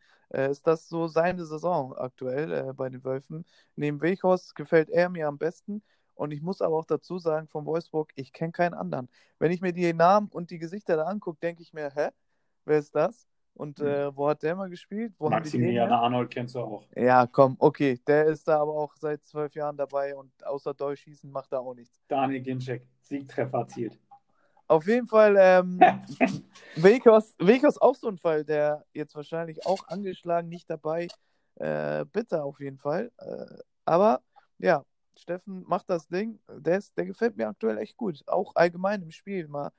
[0.51, 3.45] ist das so seine Saison aktuell äh, bei den Wölfen.
[3.77, 5.83] Neben Weghorst gefällt er mir am besten.
[6.15, 9.09] Und ich muss aber auch dazu sagen, von Wolfsburg, ich kenne keinen anderen.
[9.39, 12.09] Wenn ich mir die Namen und die Gesichter da angucke, denke ich mir, hä,
[12.65, 13.27] wer ist das?
[13.55, 13.87] Und Hm.
[13.87, 15.15] äh, wo hat der mal gespielt?
[15.19, 15.91] Wo Maximilian?
[15.91, 16.87] Arnold kennst du auch.
[16.97, 18.01] Ja, komm, okay.
[18.07, 21.75] Der ist da aber auch seit zwölf Jahren dabei und außer Dolchschießen macht er auch
[21.75, 22.01] nichts.
[22.09, 23.99] Daniel Ginczek, Siegtreffer erzielt.
[24.67, 25.79] Auf jeden Fall, ähm,
[26.77, 31.09] Wekos, Wekos auch so ein Fall, der jetzt wahrscheinlich auch angeschlagen, nicht dabei.
[31.57, 33.13] Äh, bitter auf jeden Fall.
[33.19, 34.23] Äh, aber
[34.59, 34.85] ja,
[35.17, 36.41] Steffen macht das Ding.
[36.49, 38.23] Der, ist, der gefällt mir aktuell echt gut.
[38.27, 39.71] Auch allgemein im Spiel, mal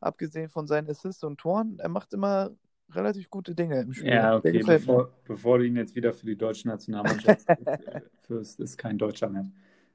[0.00, 1.78] abgesehen von seinen Assists und Toren.
[1.78, 2.50] Er macht immer
[2.90, 4.10] relativ gute Dinge im Spiel.
[4.12, 8.76] Ja, okay, bevor, bevor du ihn jetzt wieder für die deutsche Nationalmannschaft äh, führst, ist
[8.76, 9.46] kein Deutscher mehr.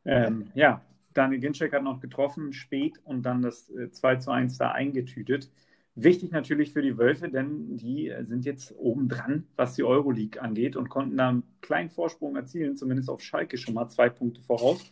[0.05, 0.81] Ähm, ja,
[1.15, 5.49] Daniel Ginczek hat noch getroffen, spät und dann das äh, 2 zu 1 da eingetütet.
[5.95, 10.41] Wichtig natürlich für die Wölfe, denn die äh, sind jetzt oben dran, was die Euroleague
[10.41, 14.41] angeht und konnten da einen kleinen Vorsprung erzielen, zumindest auf Schalke schon mal zwei Punkte
[14.41, 14.84] voraus.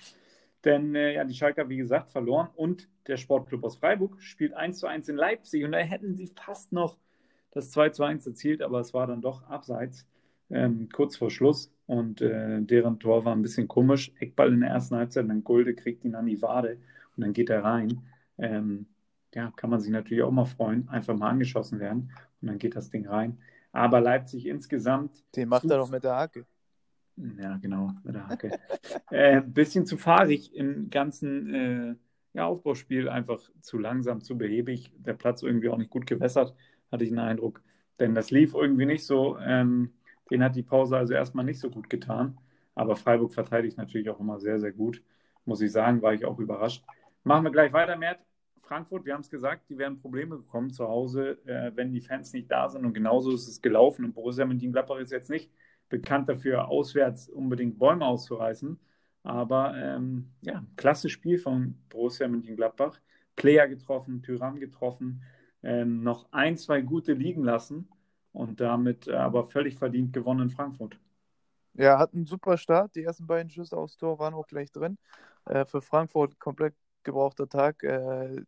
[0.63, 4.79] Denn äh, ja, die Schalker, wie gesagt, verloren und der Sportclub aus Freiburg spielt 1
[4.79, 6.97] zu 1 in Leipzig und da hätten sie fast noch
[7.51, 10.07] das 2 zu 1 erzielt, aber es war dann doch abseits,
[10.53, 11.71] ähm, kurz vor Schluss.
[11.85, 14.11] Und äh, deren Tor war ein bisschen komisch.
[14.19, 16.77] Eckball in der ersten Halbzeit, dann Gulde kriegt ihn an die Wade
[17.15, 18.01] und dann geht er rein.
[18.37, 18.87] Ähm,
[19.33, 22.11] ja, kann man sich natürlich auch mal freuen, einfach mal angeschossen werden
[22.41, 23.37] und dann geht das Ding rein.
[23.71, 26.45] Aber Leipzig insgesamt, Den macht er doch mit der Hacke.
[27.17, 28.51] ja genau, mit der Hacke,
[29.09, 31.95] äh, bisschen zu fahrig im ganzen äh,
[32.33, 34.91] ja, Aufbauspiel, einfach zu langsam, zu behäbig.
[34.97, 36.55] Der Platz irgendwie auch nicht gut gewässert,
[36.91, 37.61] hatte ich den Eindruck.
[37.99, 39.37] Denn das lief irgendwie nicht so.
[39.39, 39.91] Ähm,
[40.29, 42.38] den hat die Pause also erstmal nicht so gut getan.
[42.75, 45.01] Aber Freiburg verteidigt natürlich auch immer sehr, sehr gut.
[45.45, 46.83] Muss ich sagen, war ich auch überrascht.
[47.23, 48.19] Machen wir gleich weiter, Mert.
[48.62, 52.33] Frankfurt, wir haben es gesagt, die werden Probleme bekommen zu Hause, äh, wenn die Fans
[52.33, 52.86] nicht da sind.
[52.86, 54.05] Und genauso ist es gelaufen.
[54.05, 55.51] Und Borussia Mönchengladbach ist jetzt nicht
[55.89, 58.79] bekannt dafür, auswärts unbedingt Bäume auszureißen.
[59.23, 62.99] Aber ähm, ja, klasse Spiel von Borussia Mönchengladbach.
[63.36, 65.23] Player getroffen, Tyrann getroffen,
[65.63, 67.88] ähm, noch ein, zwei gute liegen lassen
[68.34, 70.98] und damit äh, aber völlig verdient gewonnen in Frankfurt.
[71.76, 72.96] Ja, hat einen super Start.
[72.96, 74.98] Die ersten beiden Schüsse aufs Tor waren auch gleich drin.
[75.46, 77.84] Äh, für Frankfurt komplett gebrauchter Tag.
[77.84, 78.43] Äh,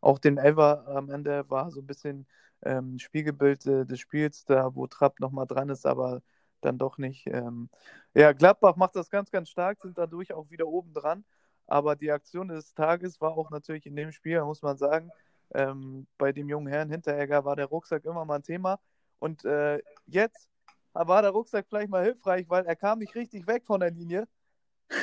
[0.00, 2.26] auch den Elfer am Ende war so ein bisschen
[2.62, 6.22] ähm, Spiegelbild äh, des Spiels, da wo Trapp nochmal dran ist, aber
[6.60, 7.26] dann doch nicht.
[7.26, 7.68] Ähm,
[8.14, 11.24] ja, Gladbach macht das ganz, ganz stark, sind dadurch auch wieder oben dran.
[11.66, 15.10] Aber die Aktion des Tages war auch natürlich in dem Spiel, muss man sagen,
[15.52, 18.78] ähm, bei dem jungen Herrn Hinteregger war der Rucksack immer mal ein Thema.
[19.18, 20.48] Und äh, jetzt
[20.92, 24.26] war der Rucksack vielleicht mal hilfreich, weil er kam nicht richtig weg von der Linie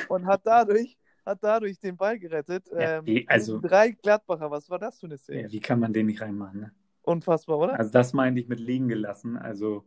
[0.08, 2.66] und hat dadurch, hat dadurch den Ball gerettet.
[2.72, 5.42] Ja, ähm, wie- also- drei Gladbacher, was war das für eine Szene?
[5.42, 6.60] Ja, wie kann man den nicht reinmachen?
[6.60, 6.72] Ne?
[7.02, 7.78] Unfassbar, oder?
[7.78, 9.36] Also das meinte ich mit liegen gelassen.
[9.36, 9.84] Also,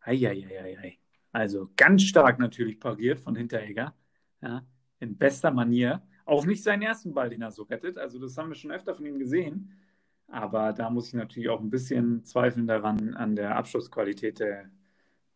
[0.00, 0.98] ei.
[1.32, 3.94] Also ganz stark natürlich pariert von Hinteregger.
[4.40, 4.64] Ja,
[5.00, 6.02] in bester Manier.
[6.26, 7.98] Auch nicht seinen ersten Ball, den er so rettet.
[7.98, 9.70] Also das haben wir schon öfter von ihm gesehen.
[10.28, 14.66] Aber da muss ich natürlich auch ein bisschen zweifeln daran, an der Abschlussqualität der,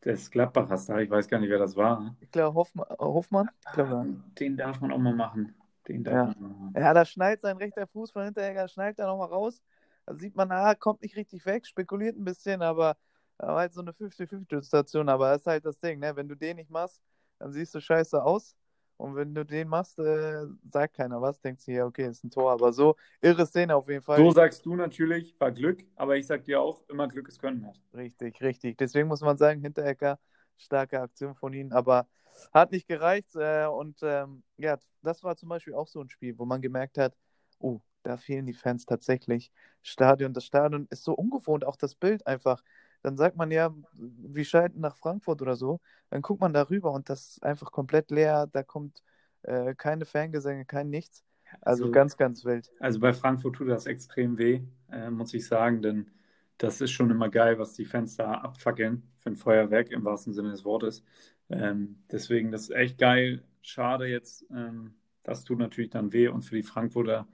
[0.04, 0.98] des Gladbachers da.
[0.98, 2.16] Ich weiß gar nicht, wer das war.
[2.20, 3.48] Ich glaube, Hoffmann, Hoffmann?
[3.66, 4.06] Ich glaub.
[4.38, 5.54] Den darf man auch mal machen.
[5.86, 6.40] Den darf Ja.
[6.40, 6.74] man machen.
[6.76, 9.62] Ja, da schneidet sein rechter Fuß von Hinteregger, schneidet er nochmal raus.
[10.06, 12.96] Da sieht man, ah, kommt nicht richtig weg, spekuliert ein bisschen, aber
[13.38, 15.08] da war halt so eine 50-50-Situation.
[15.08, 16.14] Aber das ist halt das Ding, ne?
[16.16, 17.00] Wenn du den nicht machst,
[17.38, 18.54] dann siehst du scheiße aus.
[18.98, 22.30] Und wenn du den machst, äh, sagt keiner was, denkt sich, ja, okay, ist ein
[22.30, 22.50] Tor.
[22.50, 24.18] Aber so, irre Szene auf jeden Fall.
[24.18, 27.64] So sagst du natürlich, war Glück, aber ich sag dir auch, immer Glück ist Können
[27.64, 27.80] hat.
[27.94, 28.76] Richtig, richtig.
[28.76, 30.18] Deswegen muss man sagen, Hinteregger,
[30.56, 32.08] starke Aktion von ihm, aber
[32.52, 33.34] hat nicht gereicht.
[33.36, 36.98] Äh, und ähm, ja, das war zum Beispiel auch so ein Spiel, wo man gemerkt
[36.98, 37.16] hat,
[37.60, 39.52] oh, da fehlen die Fans tatsächlich.
[39.82, 42.62] Stadion, das Stadion ist so ungewohnt, auch das Bild einfach.
[43.02, 45.80] Dann sagt man ja, wir schalten nach Frankfurt oder so,
[46.10, 49.02] dann guckt man darüber und das ist einfach komplett leer, da kommt
[49.42, 51.24] äh, keine Fangesänge, kein nichts.
[51.60, 52.70] Also, Also- ganz, ganz wild.
[52.80, 56.10] Also bei Frankfurt tut das extrem weh, äh, muss ich sagen, denn
[56.58, 60.32] das ist schon immer geil, was die Fans da abfackeln für ein Feuerwerk im wahrsten
[60.34, 61.04] Sinne des Wortes.
[61.50, 63.44] Ähm, deswegen, das ist echt geil.
[63.62, 67.28] Schade jetzt, ähm, das tut natürlich dann weh und für die Frankfurter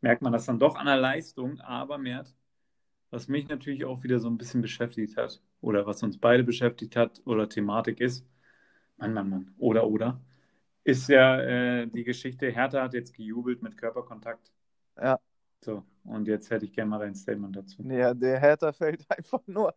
[0.00, 2.34] merkt man das dann doch an der Leistung, aber Mert,
[3.14, 6.96] was mich natürlich auch wieder so ein bisschen beschäftigt hat oder was uns beide beschäftigt
[6.96, 8.26] hat oder Thematik ist,
[8.96, 10.20] Mann, Mann, Mann, oder, oder,
[10.82, 14.52] ist ja äh, die Geschichte, Hertha hat jetzt gejubelt mit Körperkontakt.
[15.00, 15.18] Ja.
[15.60, 17.82] So, und jetzt hätte ich gerne mal dein Statement dazu.
[17.84, 19.74] Ja, der Hertha fällt einfach nur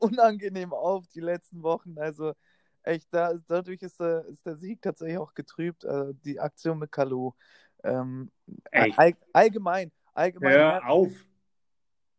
[0.00, 1.96] unangenehm auf die letzten Wochen.
[1.96, 2.32] Also
[2.82, 5.84] echt, da, dadurch ist, äh, ist der Sieg tatsächlich auch getrübt.
[5.84, 7.32] Äh, die Aktion mit Kalu.
[7.84, 8.30] Ähm,
[8.72, 10.52] all, allgemein, allgemein.
[10.52, 11.29] Hör auf!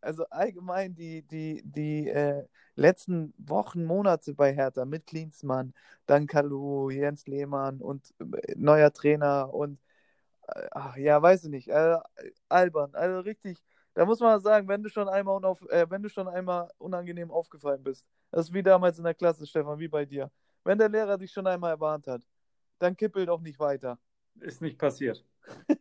[0.02, 5.74] Also allgemein die, die, die äh, letzten Wochen, Monate bei Hertha mit Klinsmann,
[6.06, 9.80] dann Kalu, Jens Lehmann und äh, neuer Trainer und
[10.48, 11.98] äh, ach, ja, weiß ich nicht, äh,
[12.50, 13.58] albern, also richtig,
[13.94, 17.32] da muss man sagen, wenn du schon einmal unauf, äh, wenn du schon einmal unangenehm
[17.32, 20.32] aufgefallen bist, das ist wie damals in der Klasse, Stefan, wie bei dir.
[20.64, 22.22] Wenn der Lehrer dich schon einmal erwarnt hat,
[22.80, 24.00] dann kippel doch nicht weiter.
[24.40, 25.26] Ist nicht passiert.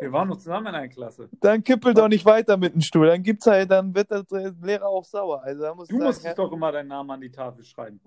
[0.00, 1.28] Wir waren noch zusammen in einer Klasse.
[1.40, 3.06] Dann kippel doch nicht weiter mit dem Stuhl.
[3.06, 4.24] Dann gibt's halt, dann wird der
[4.62, 5.42] Lehrer auch sauer.
[5.42, 8.00] Also da muss Du sagen, musstest doch immer deinen Namen an die Tafel schreiben.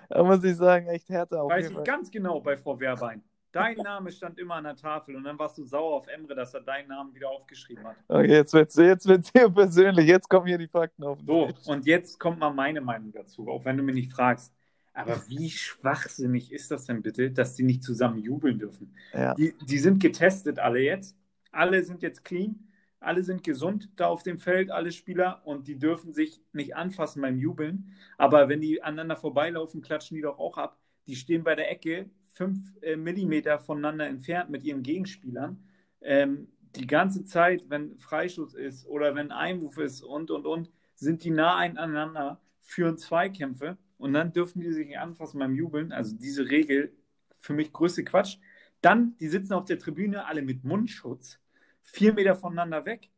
[0.10, 3.24] Da muss ich sagen, echt Härte auf Weiß ich ganz genau bei Frau Wehrbein.
[3.52, 6.54] Dein Name stand immer an der Tafel und dann warst du sauer auf Emre, dass
[6.54, 7.96] er deinen Namen wieder aufgeschrieben hat.
[8.08, 10.08] Okay, jetzt wird's, jetzt wird's hier persönlich.
[10.08, 11.18] Jetzt kommen hier die Fakten auf.
[11.20, 11.68] den So, Tisch.
[11.68, 14.54] und jetzt kommt mal meine Meinung dazu, auch wenn du mich nicht fragst.
[15.00, 18.94] Aber wie schwachsinnig ist das denn bitte, dass die nicht zusammen jubeln dürfen?
[19.14, 19.34] Ja.
[19.36, 21.16] Die, die sind getestet, alle jetzt.
[21.52, 22.68] Alle sind jetzt clean.
[23.00, 25.42] Alle sind gesund da auf dem Feld, alle Spieler.
[25.46, 27.94] Und die dürfen sich nicht anfassen beim Jubeln.
[28.18, 30.78] Aber wenn die aneinander vorbeilaufen, klatschen die doch auch ab.
[31.08, 35.64] Die stehen bei der Ecke fünf äh, Millimeter voneinander entfernt mit ihren Gegenspielern.
[36.02, 41.24] Ähm, die ganze Zeit, wenn Freischuss ist oder wenn Einwurf ist und, und, und, sind
[41.24, 45.92] die nah aneinander, führen Zweikämpfe und dann dürfen die sich nicht anfassen beim Jubeln.
[45.92, 46.94] Also diese Regel,
[47.40, 48.38] für mich größte Quatsch.
[48.82, 51.40] Dann, die sitzen auf der Tribüne alle mit Mundschutz,
[51.84, 53.10] vier Meter voneinander weg.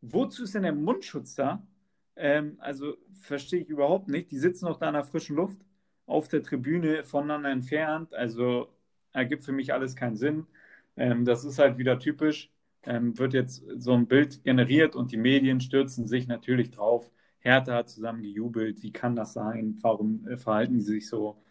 [0.00, 1.66] Wozu ist denn der Mundschutz da?
[2.16, 4.30] Ähm, also verstehe ich überhaupt nicht.
[4.30, 5.60] Die sitzen noch da in der frischen Luft
[6.06, 8.14] auf der Tribüne voneinander entfernt.
[8.14, 8.72] Also
[9.12, 10.46] ergibt für mich alles keinen Sinn.
[10.96, 12.52] Ähm, das ist halt wieder typisch.
[12.84, 17.10] Ähm, wird jetzt so ein Bild generiert und die Medien stürzen sich natürlich drauf.
[17.48, 18.82] Hertha hat zusammen gejubelt.
[18.82, 19.78] Wie kann das sein?
[19.82, 21.42] Warum äh, verhalten die sich so?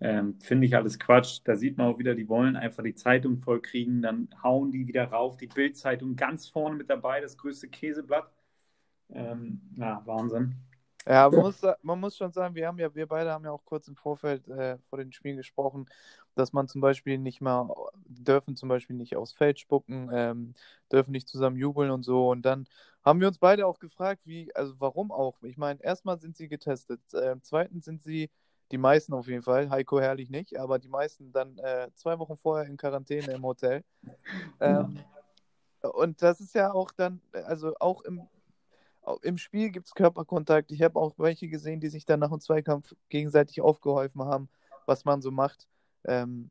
[0.00, 1.40] Ähm, Finde ich alles Quatsch.
[1.44, 4.86] Da sieht man auch wieder, die wollen einfach die Zeitung voll kriegen, dann hauen die
[4.86, 5.36] wieder rauf.
[5.36, 8.30] Die Bild-Zeitung ganz vorne mit dabei, das größte Käseblatt.
[9.10, 10.56] Ähm, ja, Wahnsinn.
[11.08, 13.64] Ja, man muss, man muss schon sagen, wir haben ja, wir beide haben ja auch
[13.64, 15.86] kurz im Vorfeld äh, vor den Spielen gesprochen,
[16.34, 17.72] dass man zum Beispiel nicht mal,
[18.06, 20.54] dürfen zum Beispiel nicht aufs Feld spucken, ähm,
[20.90, 22.28] dürfen nicht zusammen jubeln und so.
[22.28, 22.66] Und dann
[23.06, 25.42] haben wir uns beide auch gefragt, wie, also warum auch?
[25.42, 28.28] Ich meine, erstmal sind sie getestet, äh, zweitens sind sie,
[28.72, 32.36] die meisten auf jeden Fall, Heiko Herrlich nicht, aber die meisten dann äh, zwei Wochen
[32.36, 33.84] vorher in Quarantäne im Hotel.
[34.60, 34.98] Ähm,
[35.80, 38.28] und das ist ja auch dann, also auch im
[39.22, 40.72] Im Spiel gibt es Körperkontakt.
[40.72, 44.48] Ich habe auch welche gesehen, die sich dann nach dem Zweikampf gegenseitig aufgeholfen haben,
[44.86, 45.68] was man so macht.
[46.04, 46.50] Ähm,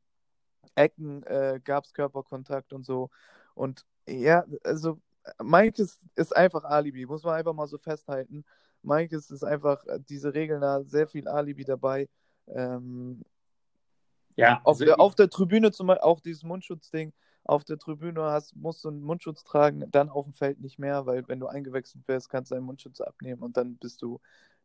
[0.76, 3.10] Ecken äh, gab es Körperkontakt und so.
[3.56, 5.02] Und ja, also
[5.42, 8.46] Mike ist, ist einfach Alibi, muss man einfach mal so festhalten.
[8.84, 12.10] Mike ist, einfach, äh, diese Regeln da, sehr viel Alibi dabei.
[12.48, 13.26] Ähm,
[14.36, 17.14] Ja, auf, also der, auf der Tribüne zum Beispiel, auch dieses Mundschutzding,
[17.46, 21.06] auf der Tribüne hast, musst du einen Mundschutz tragen, dann auf dem Feld nicht mehr,
[21.06, 24.20] weil wenn du eingewechselt wirst, kannst du deinen Mundschutz abnehmen und dann bist du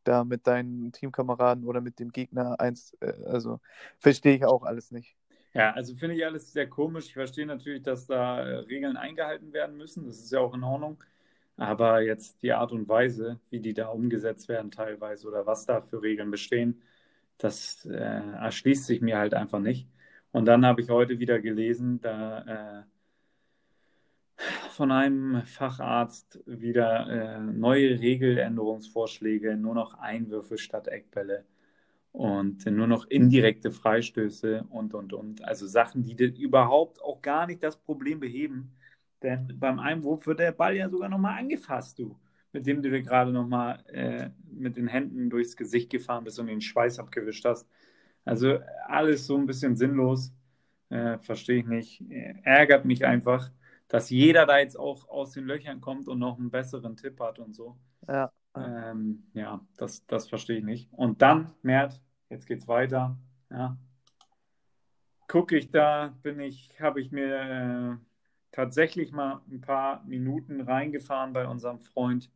[0.05, 3.61] da mit deinen Teamkameraden oder mit dem Gegner eins, äh, also
[3.99, 5.17] verstehe ich auch alles nicht.
[5.53, 7.07] Ja, also finde ich alles sehr komisch.
[7.07, 10.07] Ich verstehe natürlich, dass da äh, Regeln eingehalten werden müssen.
[10.07, 11.03] Das ist ja auch in Ordnung.
[11.57, 15.81] Aber jetzt die Art und Weise, wie die da umgesetzt werden teilweise oder was da
[15.83, 16.83] für Regeln bestehen,
[17.39, 19.89] das äh, erschließt sich mir halt einfach nicht.
[20.33, 22.85] Und dann habe ich heute wieder gelesen, da
[24.39, 31.45] äh, von einem Facharzt wieder äh, neue Regeländerungsvorschläge, nur noch Einwürfe statt Eckbälle
[32.13, 35.45] und nur noch indirekte Freistöße und, und, und.
[35.45, 38.73] Also Sachen, die überhaupt auch gar nicht das Problem beheben.
[39.23, 42.19] Denn beim Einwurf wird der Ball ja sogar nochmal angefasst, du,
[42.53, 46.47] mit dem du dir gerade nochmal äh, mit den Händen durchs Gesicht gefahren bist und
[46.47, 47.69] den Schweiß abgewischt hast.
[48.25, 50.33] Also alles so ein bisschen sinnlos,
[50.89, 52.03] äh, verstehe ich nicht.
[52.43, 53.51] Ärgert mich einfach,
[53.89, 57.39] dass jeder da jetzt auch aus den Löchern kommt und noch einen besseren Tipp hat
[57.39, 57.77] und so.
[58.09, 60.93] Ja, Ähm, ja, das, das verstehe ich nicht.
[60.93, 63.17] Und dann, Mert, jetzt geht's weiter.
[63.51, 63.77] Ja.
[65.29, 67.97] Gucke ich da, bin ich, habe ich mir äh,
[68.53, 72.31] tatsächlich mal ein paar Minuten reingefahren bei unserem Freund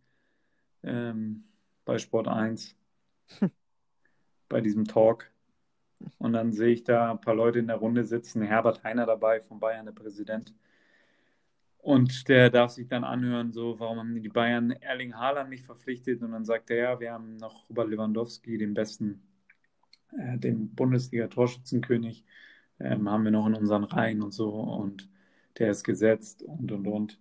[0.85, 1.45] ähm,
[1.85, 2.77] bei Sport 1,
[4.49, 5.31] bei diesem Talk.
[6.19, 9.41] Und dann sehe ich da ein paar Leute in der Runde sitzen, Herbert Heiner dabei
[9.41, 10.55] von Bayern, der Präsident.
[11.85, 16.23] Und der darf sich dann anhören, so, warum haben die Bayern Erling Haaland nicht verpflichtet?
[16.23, 19.23] Und dann sagt er, ja, wir haben noch Robert Lewandowski, den besten,
[20.19, 22.25] äh, den Bundesliga-Torschützenkönig,
[22.81, 24.49] ähm, haben wir noch in unseren Reihen und so.
[24.51, 25.11] Und
[25.59, 27.21] der ist gesetzt und, und, und.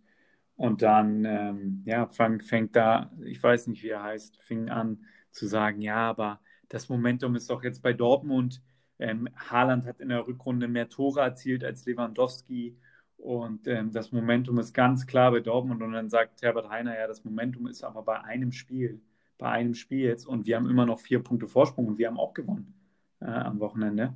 [0.56, 5.06] Und dann, ähm, ja, fang, fängt da, ich weiß nicht, wie er heißt, fing an
[5.32, 8.62] zu sagen, ja, aber das Momentum ist doch jetzt bei Dortmund.
[8.98, 12.78] Ähm, Haaland hat in der Rückrunde mehr Tore erzielt als Lewandowski.
[13.24, 15.82] Und ähm, das Momentum ist ganz klar bei Dortmund.
[15.82, 19.02] Und dann sagt Herbert Heiner, ja, das Momentum ist aber bei einem Spiel,
[19.38, 20.26] bei einem Spiel jetzt.
[20.28, 22.74] Und wir haben immer noch vier Punkte Vorsprung und wir haben auch gewonnen
[23.22, 24.14] äh, am Wochenende.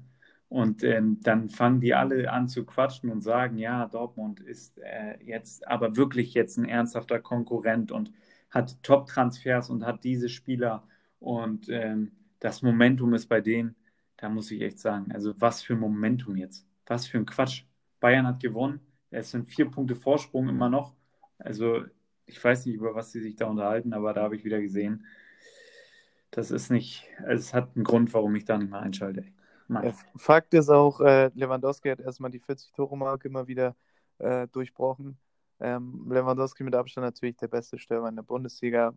[0.49, 5.17] Und ähm, dann fangen die alle an zu quatschen und sagen, ja, Dortmund ist äh,
[5.23, 8.11] jetzt aber wirklich jetzt ein ernsthafter Konkurrent und
[8.49, 10.83] hat Top-Transfers und hat diese Spieler.
[11.19, 13.75] Und ähm, das Momentum ist bei denen,
[14.17, 16.67] da muss ich echt sagen, also was für ein Momentum jetzt.
[16.85, 17.63] Was für ein Quatsch.
[18.01, 18.81] Bayern hat gewonnen.
[19.11, 20.95] Es sind vier Punkte Vorsprung immer noch.
[21.37, 21.83] Also
[22.25, 25.05] ich weiß nicht, über was sie sich da unterhalten, aber da habe ich wieder gesehen,
[26.31, 29.23] das ist nicht, es hat einen Grund, warum ich da nicht mehr einschalte.
[29.69, 33.75] Ja, Fakt ist auch, äh, Lewandowski hat erstmal die 40-Tore-Marke immer wieder
[34.19, 35.17] äh, durchbrochen.
[35.59, 38.93] Ähm, Lewandowski mit Abstand natürlich der beste Stürmer in der Bundesliga.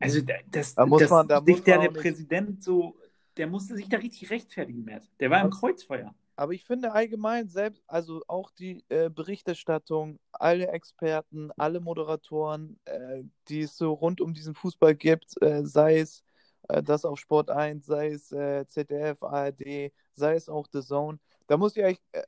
[0.00, 0.20] Also
[0.50, 2.96] das, da muss das, man, da muss der, der Präsident so,
[3.36, 5.08] der musste sich da richtig rechtfertigen, Matt.
[5.20, 6.14] Der war im Kreuzfeuer.
[6.36, 13.22] Aber ich finde allgemein selbst, also auch die äh, Berichterstattung, alle Experten, alle Moderatoren, äh,
[13.48, 16.22] die es so rund um diesen Fußball gibt, äh, sei es
[16.68, 21.18] äh, das auf Sport 1, sei es äh, ZDF, ARD, sei es auch The Zone.
[21.46, 22.22] Da muss ich eigentlich, äh,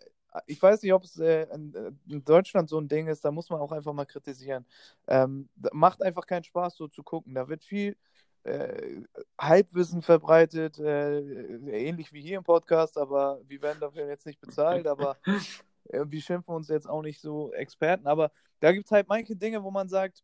[0.46, 3.60] ich weiß nicht, ob es in, in, Deutschland so ein Ding ist, da muss man
[3.60, 4.66] auch einfach mal kritisieren.
[5.06, 7.34] Ähm, macht einfach keinen Spaß, so zu gucken.
[7.34, 7.96] Da wird viel
[8.44, 9.02] äh,
[9.38, 15.16] Halbwissen verbreitet, ähnlich wie hier im Podcast, aber wir werden dafür jetzt nicht bezahlt, aber
[15.84, 18.06] wir schimpfen uns jetzt auch nicht so Experten.
[18.06, 20.22] Aber da gibt es halt manche Dinge, wo man sagt,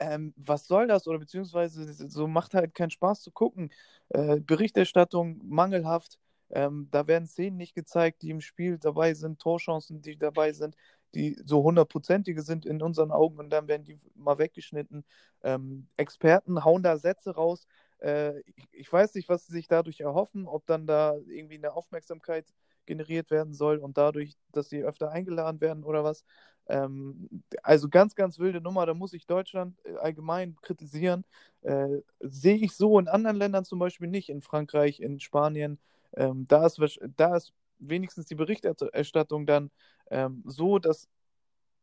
[0.00, 1.06] ähm, was soll das?
[1.08, 3.70] Oder beziehungsweise so macht halt keinen Spaß zu gucken.
[4.10, 6.18] Äh, Berichterstattung mangelhaft.
[6.50, 10.76] Ähm, da werden Szenen nicht gezeigt, die im Spiel dabei sind, Torchancen, die dabei sind,
[11.14, 15.04] die so hundertprozentige sind in unseren Augen und dann werden die mal weggeschnitten.
[15.42, 17.66] Ähm, Experten hauen da Sätze raus.
[18.00, 21.72] Äh, ich, ich, weiß nicht, was sie sich dadurch erhoffen, ob dann da irgendwie eine
[21.72, 22.46] Aufmerksamkeit
[22.86, 26.24] generiert werden soll und dadurch, dass sie öfter eingeladen werden oder was.
[26.68, 27.28] Ähm,
[27.62, 31.24] also ganz, ganz wilde Nummer, da muss ich Deutschland äh, allgemein kritisieren.
[31.62, 35.78] Äh, Sehe ich so in anderen Ländern zum Beispiel nicht, in Frankreich, in Spanien.
[36.14, 36.80] Ähm, da, ist,
[37.16, 39.70] da ist wenigstens die Berichterstattung dann
[40.10, 41.08] ähm, so, dass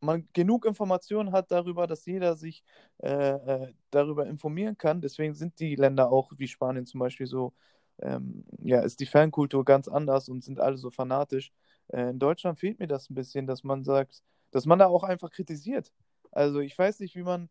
[0.00, 2.62] man genug Informationen hat darüber, dass jeder sich
[2.98, 5.00] äh, äh, darüber informieren kann.
[5.00, 7.54] Deswegen sind die Länder auch wie Spanien zum Beispiel so,
[8.00, 11.52] ähm, ja, ist die Fankultur ganz anders und sind alle so fanatisch.
[11.88, 15.02] Äh, in Deutschland fehlt mir das ein bisschen, dass man sagt, dass man da auch
[15.02, 15.92] einfach kritisiert.
[16.30, 17.48] Also ich weiß nicht, wie man,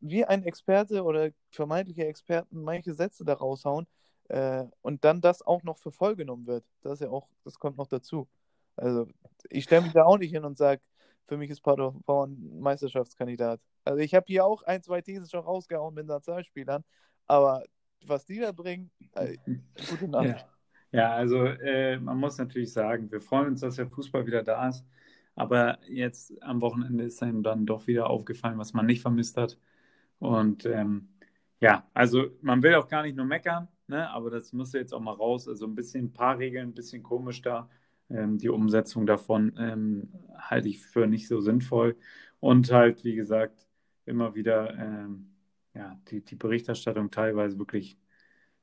[0.00, 3.86] wie ein Experte oder vermeintliche Experten manche Sätze da raushauen
[4.28, 6.64] äh, und dann das auch noch für voll genommen wird.
[6.82, 8.28] Das ist ja auch, das kommt noch dazu.
[8.76, 9.06] Also
[9.50, 10.80] ich stelle mich da auch nicht hin und sage,
[11.26, 13.60] für mich ist Paderborn Meisterschaftskandidat.
[13.84, 16.84] Also ich habe hier auch ein, zwei Thesen schon rausgehauen mit Nationalspielern,
[17.26, 17.64] aber
[18.04, 19.36] was die da bringen, äh,
[19.88, 20.26] gute Nacht.
[20.26, 20.48] Ja.
[20.92, 24.68] Ja, also äh, man muss natürlich sagen, wir freuen uns, dass der Fußball wieder da
[24.68, 24.84] ist.
[25.34, 29.58] Aber jetzt am Wochenende ist einem dann doch wieder aufgefallen, was man nicht vermisst hat.
[30.18, 31.08] Und ähm,
[31.60, 34.08] ja, also man will auch gar nicht nur meckern, ne?
[34.10, 35.48] aber das muss jetzt auch mal raus.
[35.48, 37.68] Also ein bisschen ein paar Regeln, ein bisschen komisch da.
[38.10, 41.96] Ähm, die Umsetzung davon ähm, halte ich für nicht so sinnvoll.
[42.40, 43.66] Und halt, wie gesagt,
[44.06, 45.30] immer wieder ähm,
[45.74, 47.96] ja, die, die Berichterstattung teilweise wirklich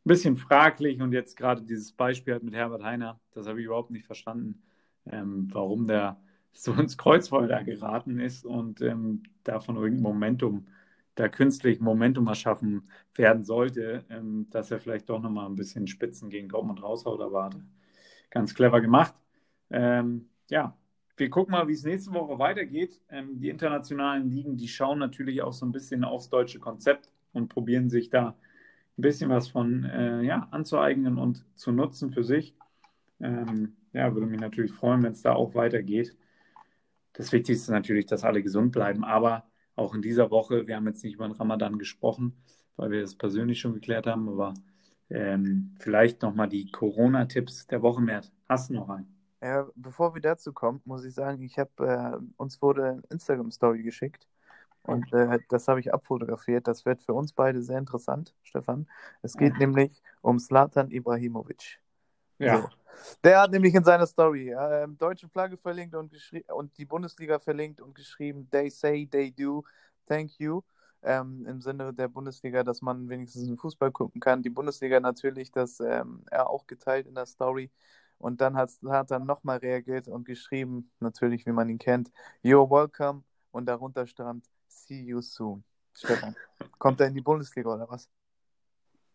[0.06, 1.02] ein bisschen fraglich.
[1.02, 4.62] Und jetzt gerade dieses Beispiel halt mit Herbert Heiner, das habe ich überhaupt nicht verstanden,
[5.06, 6.20] ähm, warum der
[6.52, 10.68] so ins Kreuzfeuer geraten ist und ähm, davon irgendein Momentum,
[11.20, 16.30] da künstlich Momentum erschaffen werden sollte, ähm, dass er vielleicht doch nochmal ein bisschen Spitzen
[16.30, 17.50] gegen Dortmund raushaut, aber
[18.30, 19.14] ganz clever gemacht.
[19.70, 20.78] Ähm, ja,
[21.18, 23.02] wir gucken mal, wie es nächste Woche weitergeht.
[23.10, 27.50] Ähm, die internationalen Ligen, die schauen natürlich auch so ein bisschen aufs deutsche Konzept und
[27.50, 28.30] probieren sich da
[28.98, 32.56] ein bisschen was von äh, ja, anzueignen und zu nutzen für sich.
[33.20, 36.16] Ähm, ja, würde mich natürlich freuen, wenn es da auch weitergeht.
[37.12, 39.04] Das Wichtigste ist natürlich, dass alle gesund bleiben.
[39.04, 39.49] Aber
[39.80, 42.42] auch in dieser Woche, wir haben jetzt nicht über den Ramadan gesprochen,
[42.76, 44.54] weil wir das persönlich schon geklärt haben, aber
[45.10, 48.22] ähm, vielleicht nochmal die Corona-Tipps der Woche mehr.
[48.48, 49.08] Hast du noch einen?
[49.42, 53.84] Ja, bevor wir dazu kommen, muss ich sagen, ich habe äh, uns wurde eine Instagram-Story
[53.84, 54.28] geschickt
[54.84, 56.68] und äh, das habe ich abfotografiert.
[56.68, 58.88] Das wird für uns beide sehr interessant, Stefan.
[59.22, 59.60] Es geht ja.
[59.60, 61.80] nämlich um Slatan Ibrahimovic.
[62.40, 62.62] Ja.
[62.62, 62.70] So.
[63.24, 66.14] Der hat nämlich in seiner Story äh, deutsche Flagge verlinkt und,
[66.50, 69.64] und die Bundesliga verlinkt und geschrieben, they say, they do,
[70.06, 70.62] thank you.
[71.02, 74.42] Ähm, Im Sinne der Bundesliga, dass man wenigstens den Fußball gucken kann.
[74.42, 77.72] Die Bundesliga natürlich, das ähm, er auch geteilt in der Story.
[78.18, 82.12] Und dann hat, hat er nochmal reagiert und geschrieben, natürlich, wie man ihn kennt,
[82.44, 83.24] You're welcome.
[83.52, 85.64] Und darunter stand, see you soon.
[85.94, 86.36] Stefan,
[86.78, 88.10] kommt er in die Bundesliga oder was?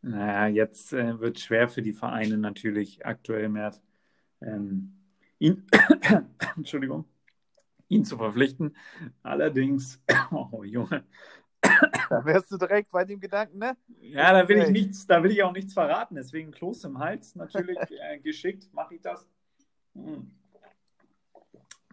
[0.06, 3.74] Naja, jetzt äh, wird schwer für die Vereine natürlich aktuell mehr
[4.42, 4.92] ähm,
[5.38, 5.66] ihn,
[6.56, 7.06] Entschuldigung,
[7.88, 8.76] ihn zu verpflichten.
[9.22, 11.04] Allerdings, oh Junge.
[12.10, 13.78] Da wärst du direkt bei dem Gedanken, ne?
[14.02, 16.16] Ja, da will ich nichts, da will ich auch nichts verraten.
[16.16, 19.26] Deswegen Kloß im Hals, natürlich äh, geschickt, mache ich das.
[19.94, 20.30] Hm.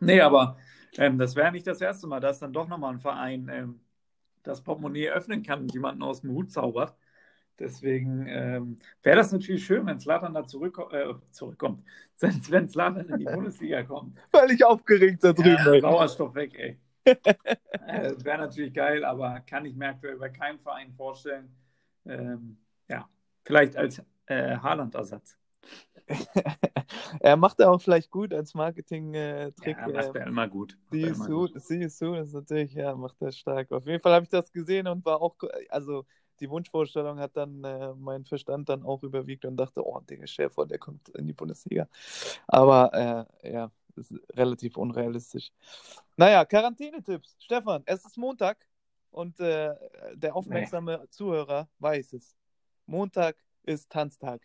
[0.01, 0.57] Nee, aber
[0.97, 3.79] ähm, das wäre nicht das erste Mal, dass dann doch nochmal ein Verein ähm,
[4.43, 6.93] das Portemonnaie öffnen kann und jemanden aus dem Hut zaubert.
[7.61, 11.83] Deswegen ähm, wäre das natürlich schön, wenn Slatan da zurück, äh, zurückkommt.
[12.49, 14.17] Wenn Slatan in die Bundesliga kommt.
[14.31, 16.77] Weil ich aufgeregt da drüben ja, Sauerstoff weg, ey.
[17.05, 21.55] äh, wäre natürlich geil, aber kann ich mir aktuell bei keinem Verein vorstellen.
[22.05, 22.57] Ähm,
[22.87, 23.09] ja,
[23.43, 25.37] vielleicht als äh, Haaland-Ersatz.
[27.19, 29.77] er macht er auch vielleicht gut als Marketing-Trick.
[29.77, 30.77] Ja, macht er immer gut.
[30.91, 33.71] See you, soon, see you soon ist natürlich, ja, macht er stark.
[33.71, 35.35] Auf jeden Fall habe ich das gesehen und war auch,
[35.69, 36.05] also
[36.41, 40.65] die Wunschvorstellung hat dann äh, mein Verstand dann auch überwiegt und dachte, oh, Digga, Schäfer,
[40.65, 41.87] der kommt in die Bundesliga.
[42.47, 45.51] Aber äh, ja, ist relativ unrealistisch.
[46.17, 47.35] Naja, Quarantänetipps.
[47.39, 48.57] Stefan, es ist Montag
[49.11, 49.73] und äh,
[50.15, 51.09] der aufmerksame nee.
[51.09, 52.35] Zuhörer weiß es.
[52.85, 54.41] Montag ist Tanztag.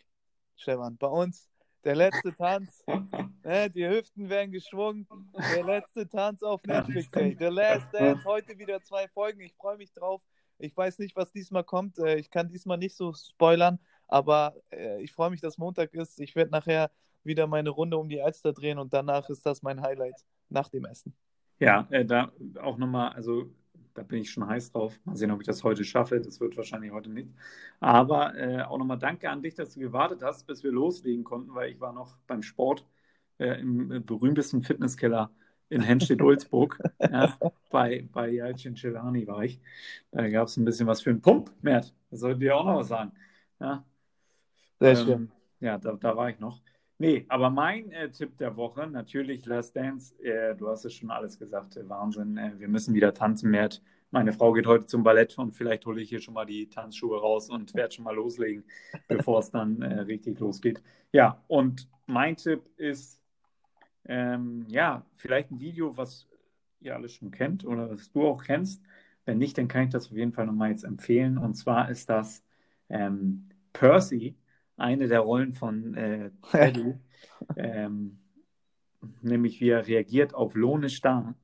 [0.55, 1.49] Stefan, bei uns
[1.83, 2.83] der letzte Tanz.
[3.43, 5.07] ne, die Hüften werden geschwungen.
[5.55, 7.07] Der letzte Tanz auf Netflix.
[7.13, 7.35] Ey.
[7.39, 8.23] The Last Dance.
[8.25, 9.39] Heute wieder zwei Folgen.
[9.41, 10.21] Ich freue mich drauf.
[10.59, 11.99] Ich weiß nicht, was diesmal kommt.
[11.99, 16.19] Äh, ich kann diesmal nicht so spoilern, aber äh, ich freue mich, dass Montag ist.
[16.19, 16.91] Ich werde nachher
[17.23, 20.15] wieder meine Runde um die Alster drehen und danach ist das mein Highlight
[20.49, 21.13] nach dem Essen.
[21.59, 22.31] Ja, äh, da
[22.61, 23.49] auch nochmal, also
[23.93, 24.99] da bin ich schon heiß drauf.
[25.05, 26.21] Mal sehen, ob ich das heute schaffe.
[26.21, 27.29] Das wird wahrscheinlich heute nicht.
[27.79, 31.53] Aber äh, auch nochmal danke an dich, dass du gewartet hast, bis wir loslegen konnten,
[31.55, 32.85] weil ich war noch beim Sport
[33.39, 35.31] äh, im berühmtesten Fitnesskeller
[35.69, 36.79] in Henstedt-Ulzburg.
[36.99, 37.37] ja,
[37.69, 39.59] bei, bei Jalcin Celani war ich.
[40.11, 41.93] Da gab es ein bisschen was für einen Pump, Mert.
[42.09, 43.11] Das sollte dir auch noch was sagen.
[43.59, 43.83] Ja,
[44.79, 45.31] Sehr ähm, schön.
[45.59, 46.61] Ja, da, da war ich noch.
[46.99, 51.11] Nee, aber mein äh, Tipp der Woche, natürlich Last Dance, äh, du hast es schon
[51.11, 53.83] alles gesagt, äh, Wahnsinn, äh, wir müssen wieder tanzen, Mert.
[54.09, 57.19] Meine Frau geht heute zum Ballett und vielleicht hole ich hier schon mal die Tanzschuhe
[57.19, 58.63] raus und werde schon mal loslegen,
[59.07, 60.81] bevor es dann äh, richtig losgeht.
[61.11, 63.19] Ja, und mein Tipp ist,
[64.07, 66.27] ähm, ja, vielleicht ein Video, was
[66.79, 68.81] ihr alle schon kennt oder was du auch kennst.
[69.25, 71.37] Wenn nicht, dann kann ich das auf jeden Fall nochmal jetzt empfehlen.
[71.37, 72.43] Und zwar ist das
[72.89, 74.37] ähm, Percy
[74.77, 76.95] eine der Rollen von äh, Teddy,
[77.57, 78.19] ähm,
[79.21, 81.35] nämlich wie er reagiert auf Lohne Star.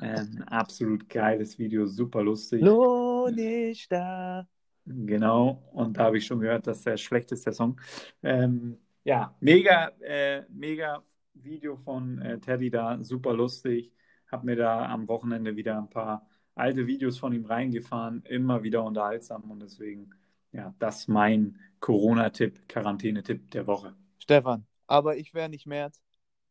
[0.00, 2.62] Ähm, absolut geiles Video, super lustig.
[2.62, 4.46] Lohne Star.
[4.86, 7.80] Genau, und da habe ich schon gehört, dass der schlechteste Song.
[8.22, 11.02] Ähm, ja, mega, äh, mega
[11.34, 13.92] Video von äh, Teddy da, super lustig.
[14.30, 18.84] Habe mir da am Wochenende wieder ein paar alte Videos von ihm reingefahren, immer wieder
[18.84, 20.10] unterhaltsam und deswegen,
[20.52, 23.94] ja, das mein Corona-Tipp, Quarantäne-Tipp der Woche.
[24.18, 25.90] Stefan, aber ich wäre nicht mehr,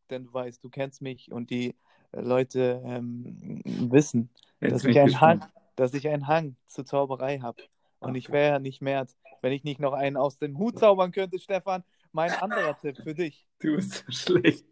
[0.09, 1.75] denn du weißt, du kennst mich und die
[2.11, 4.29] äh, Leute ähm, wissen,
[4.59, 7.63] dass ich, einen Hang, dass ich einen Hang zur Zauberei habe.
[7.99, 8.17] Und okay.
[8.19, 9.07] ich wäre nicht mehr,
[9.41, 11.83] wenn ich nicht noch einen aus dem Hut zaubern könnte, Stefan.
[12.13, 13.47] Mein anderer Tipp für dich.
[13.59, 14.65] Du bist so schlecht.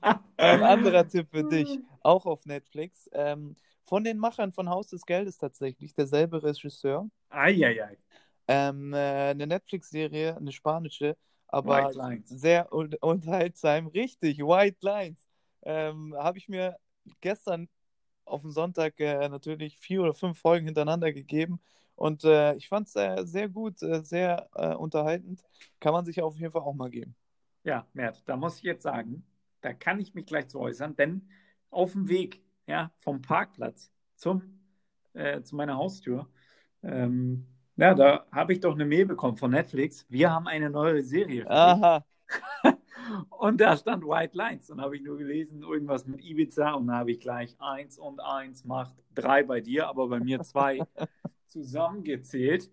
[0.00, 3.08] Ein anderer Tipp für dich, auch auf Netflix.
[3.12, 3.54] Ähm,
[3.84, 7.08] von den Machern von Haus des Geldes tatsächlich, derselbe Regisseur.
[7.28, 7.98] Eieiei.
[8.48, 11.16] Ähm, äh, eine Netflix-Serie, eine spanische,
[11.48, 11.92] aber
[12.24, 13.86] sehr un unterhaltsam.
[13.88, 15.26] Richtig, White Lines.
[15.62, 16.76] Ähm, Habe ich mir
[17.20, 17.68] gestern
[18.24, 21.60] auf dem Sonntag äh, natürlich vier oder fünf Folgen hintereinander gegeben.
[21.96, 25.42] Und äh, ich fand es äh, sehr gut, äh, sehr äh, unterhaltend.
[25.80, 27.14] Kann man sich auf jeden Fall auch mal geben.
[27.62, 29.24] Ja, Mert, da muss ich jetzt sagen,
[29.60, 31.28] da kann ich mich gleich zu äußern, denn
[31.70, 34.60] auf dem Weg ja, vom Parkplatz zum,
[35.14, 36.28] äh, zu meiner Haustür
[36.84, 40.06] ähm, ja, da habe ich doch eine Mail bekommen von Netflix.
[40.08, 41.48] Wir haben eine neue Serie.
[41.50, 42.04] Aha.
[43.30, 44.70] und da stand White Lines.
[44.70, 46.72] Und habe ich nur gelesen, irgendwas mit Ibiza.
[46.74, 50.40] Und da habe ich gleich eins und eins macht drei bei dir, aber bei mir
[50.42, 50.80] zwei
[51.54, 52.70] zusammengezählt.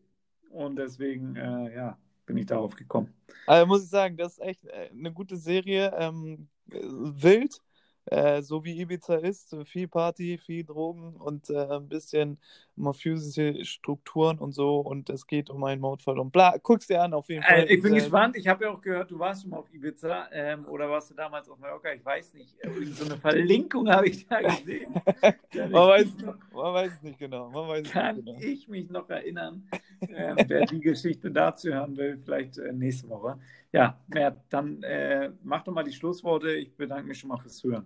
[0.49, 3.13] Und deswegen, äh, ja, bin ich darauf gekommen.
[3.47, 5.93] Also muss ich sagen, das ist echt äh, eine gute Serie.
[5.97, 7.61] Ähm, wild,
[8.05, 12.38] äh, so wie Ibiza ist, viel Party, viel Drogen und äh, ein bisschen
[12.76, 17.13] mafiöse Strukturen und so und es geht um einen Mordfall und bla, guck's dir an
[17.13, 17.59] auf jeden Fall.
[17.59, 20.30] Äh, ich bin gespannt, ich habe ja auch gehört, du warst schon mal auf Ibiza
[20.32, 22.55] ähm, oder warst du damals auf Mallorca, ich weiß nicht,
[22.93, 24.93] so eine Verlinkung habe ich da gesehen.
[25.53, 27.49] man, weiß, noch, man weiß es nicht genau.
[27.49, 28.39] Man weiß kann nicht genau.
[28.39, 29.67] ich mich noch erinnern,
[30.01, 33.38] ähm, wer die Geschichte dazu hören will, vielleicht äh, nächste Woche.
[33.72, 36.51] Ja, Mert, dann äh, mach doch mal die Schlussworte.
[36.53, 37.86] Ich bedanke mich schon mal fürs Hören.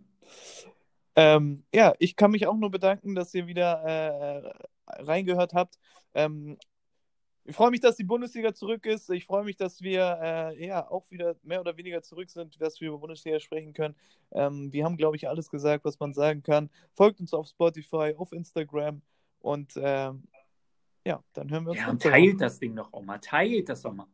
[1.16, 4.52] Ähm, ja, ich kann mich auch nur bedanken, dass ihr wieder äh,
[4.98, 5.78] reingehört habt.
[6.14, 6.58] Ähm,
[7.48, 9.08] ich freue mich, dass die Bundesliga zurück ist.
[9.12, 12.82] Ich freue mich, dass wir äh, ja auch wieder mehr oder weniger zurück sind, dass
[12.82, 13.96] wir über Bundesliga sprechen können.
[14.32, 16.72] Ähm, wir haben, glaube ich, alles gesagt, was man sagen kann.
[16.96, 19.04] Folgt uns auf Spotify, auf Instagram
[19.40, 20.24] und ähm,
[21.06, 21.80] ja, dann hören wir uns.
[21.82, 23.20] Ja, und teilt das Ding doch auch mal.
[23.20, 24.08] Teilt das doch mal.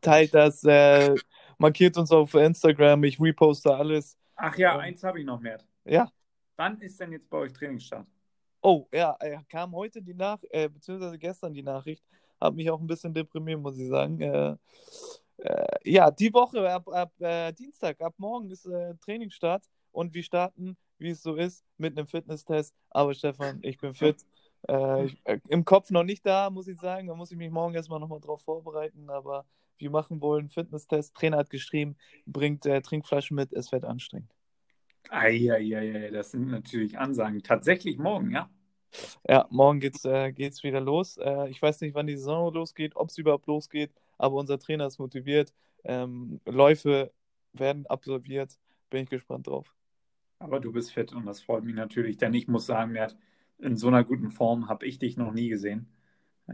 [0.00, 1.14] Teilt das, äh,
[1.58, 3.04] markiert uns auf Instagram.
[3.04, 4.16] Ich reposte alles.
[4.36, 5.58] Ach ja, Ähm, eins habe ich noch mehr.
[5.84, 6.10] Ja.
[6.56, 8.06] Wann ist denn jetzt bei euch Trainingsstart?
[8.62, 12.04] Oh, ja, äh, kam heute die Nachricht, äh, beziehungsweise gestern die Nachricht,
[12.40, 14.20] hat mich auch ein bisschen deprimiert, muss ich sagen.
[14.20, 14.56] Äh,
[15.38, 20.22] äh, ja, die Woche, ab, ab äh, Dienstag, ab morgen ist äh, Trainingsstart und wir
[20.22, 22.72] starten, wie es so ist, mit einem Fitnesstest.
[22.90, 24.24] Aber Stefan, ich bin fit.
[25.04, 27.08] Ich, Im Kopf noch nicht da, muss ich sagen.
[27.08, 29.10] Da muss ich mich morgen erstmal nochmal drauf vorbereiten.
[29.10, 29.44] Aber
[29.78, 31.16] wir machen wohl einen Fitnesstest.
[31.16, 31.96] Trainer hat geschrieben,
[32.26, 34.32] bringt Trinkflaschen mit, es wird anstrengend.
[35.10, 37.42] Eieiei, das sind natürlich Ansagen.
[37.42, 38.50] Tatsächlich morgen, ja?
[39.28, 41.16] Ja, morgen geht's, äh, geht's wieder los.
[41.16, 44.86] Äh, ich weiß nicht, wann die Saison losgeht, ob es überhaupt losgeht, aber unser Trainer
[44.86, 45.52] ist motiviert.
[45.84, 47.12] Ähm, Läufe
[47.52, 48.58] werden absolviert.
[48.90, 49.74] Bin ich gespannt drauf.
[50.38, 53.16] Aber du bist fit und das freut mich natürlich, denn ich muss sagen, Mert,
[53.58, 55.88] in so einer guten Form habe ich dich noch nie gesehen.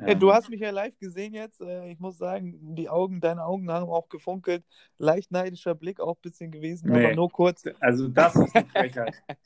[0.07, 1.61] Ja, du hast mich ja live gesehen jetzt.
[1.61, 4.65] Äh, ich muss sagen, die Augen, deine Augen haben auch gefunkelt.
[4.99, 7.07] Leicht neidischer Blick auch ein bisschen gewesen, Nee.
[7.07, 7.65] aber nur kurz.
[7.81, 9.15] Also das ist eine Frechheit.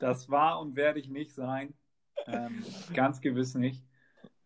[0.00, 1.74] Das war und werde ich nicht sein.
[2.28, 2.62] Ähm,
[2.94, 3.84] ganz gewiss nicht.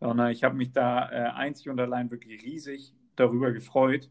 [0.00, 4.10] Sondern ich habe mich da äh, einzig und allein wirklich riesig darüber gefreut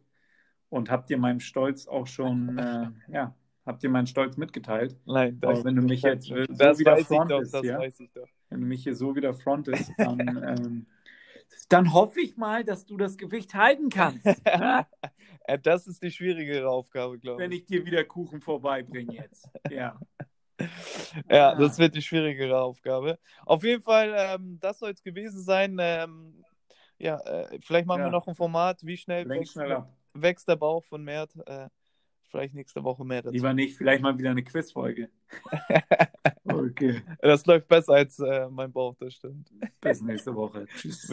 [0.69, 3.35] und habe dir meinen Stolz auch schon, äh, ja,
[3.65, 4.97] habe dir meinen Stolz mitgeteilt.
[5.05, 7.79] Nein, Aber wenn du mich jetzt äh, so das wieder frontest, das ja,
[8.49, 10.19] wenn du mich hier so wieder frontest, dann,
[10.59, 10.85] ähm,
[11.69, 14.25] dann hoffe ich mal, dass du das Gewicht halten kannst,
[15.63, 17.61] das ist die schwierigere Aufgabe, glaube wenn ich.
[17.61, 19.49] ich dir wieder Kuchen vorbeibringe jetzt.
[19.71, 19.99] Ja.
[21.27, 23.17] Ja, das wird die schwierigere Aufgabe.
[23.47, 25.75] Auf jeden Fall, ähm, das soll es gewesen sein.
[25.79, 26.43] Ähm,
[26.99, 28.07] ja, äh, vielleicht machen Ja.
[28.07, 28.85] wir noch ein Format.
[28.85, 29.57] Wie schnell wächst,
[30.13, 31.35] wächst der Bauch von Mert?
[31.47, 31.67] Äh,
[32.29, 33.33] vielleicht nächste Woche mehr dazu.
[33.33, 35.09] Lieber nicht, vielleicht mal wieder eine Quizfolge.
[36.43, 39.49] Okay, Das läuft besser als äh, mein Bauch, das stimmt.
[39.79, 40.65] bis nächste Woche.
[40.75, 41.07] Tschüss.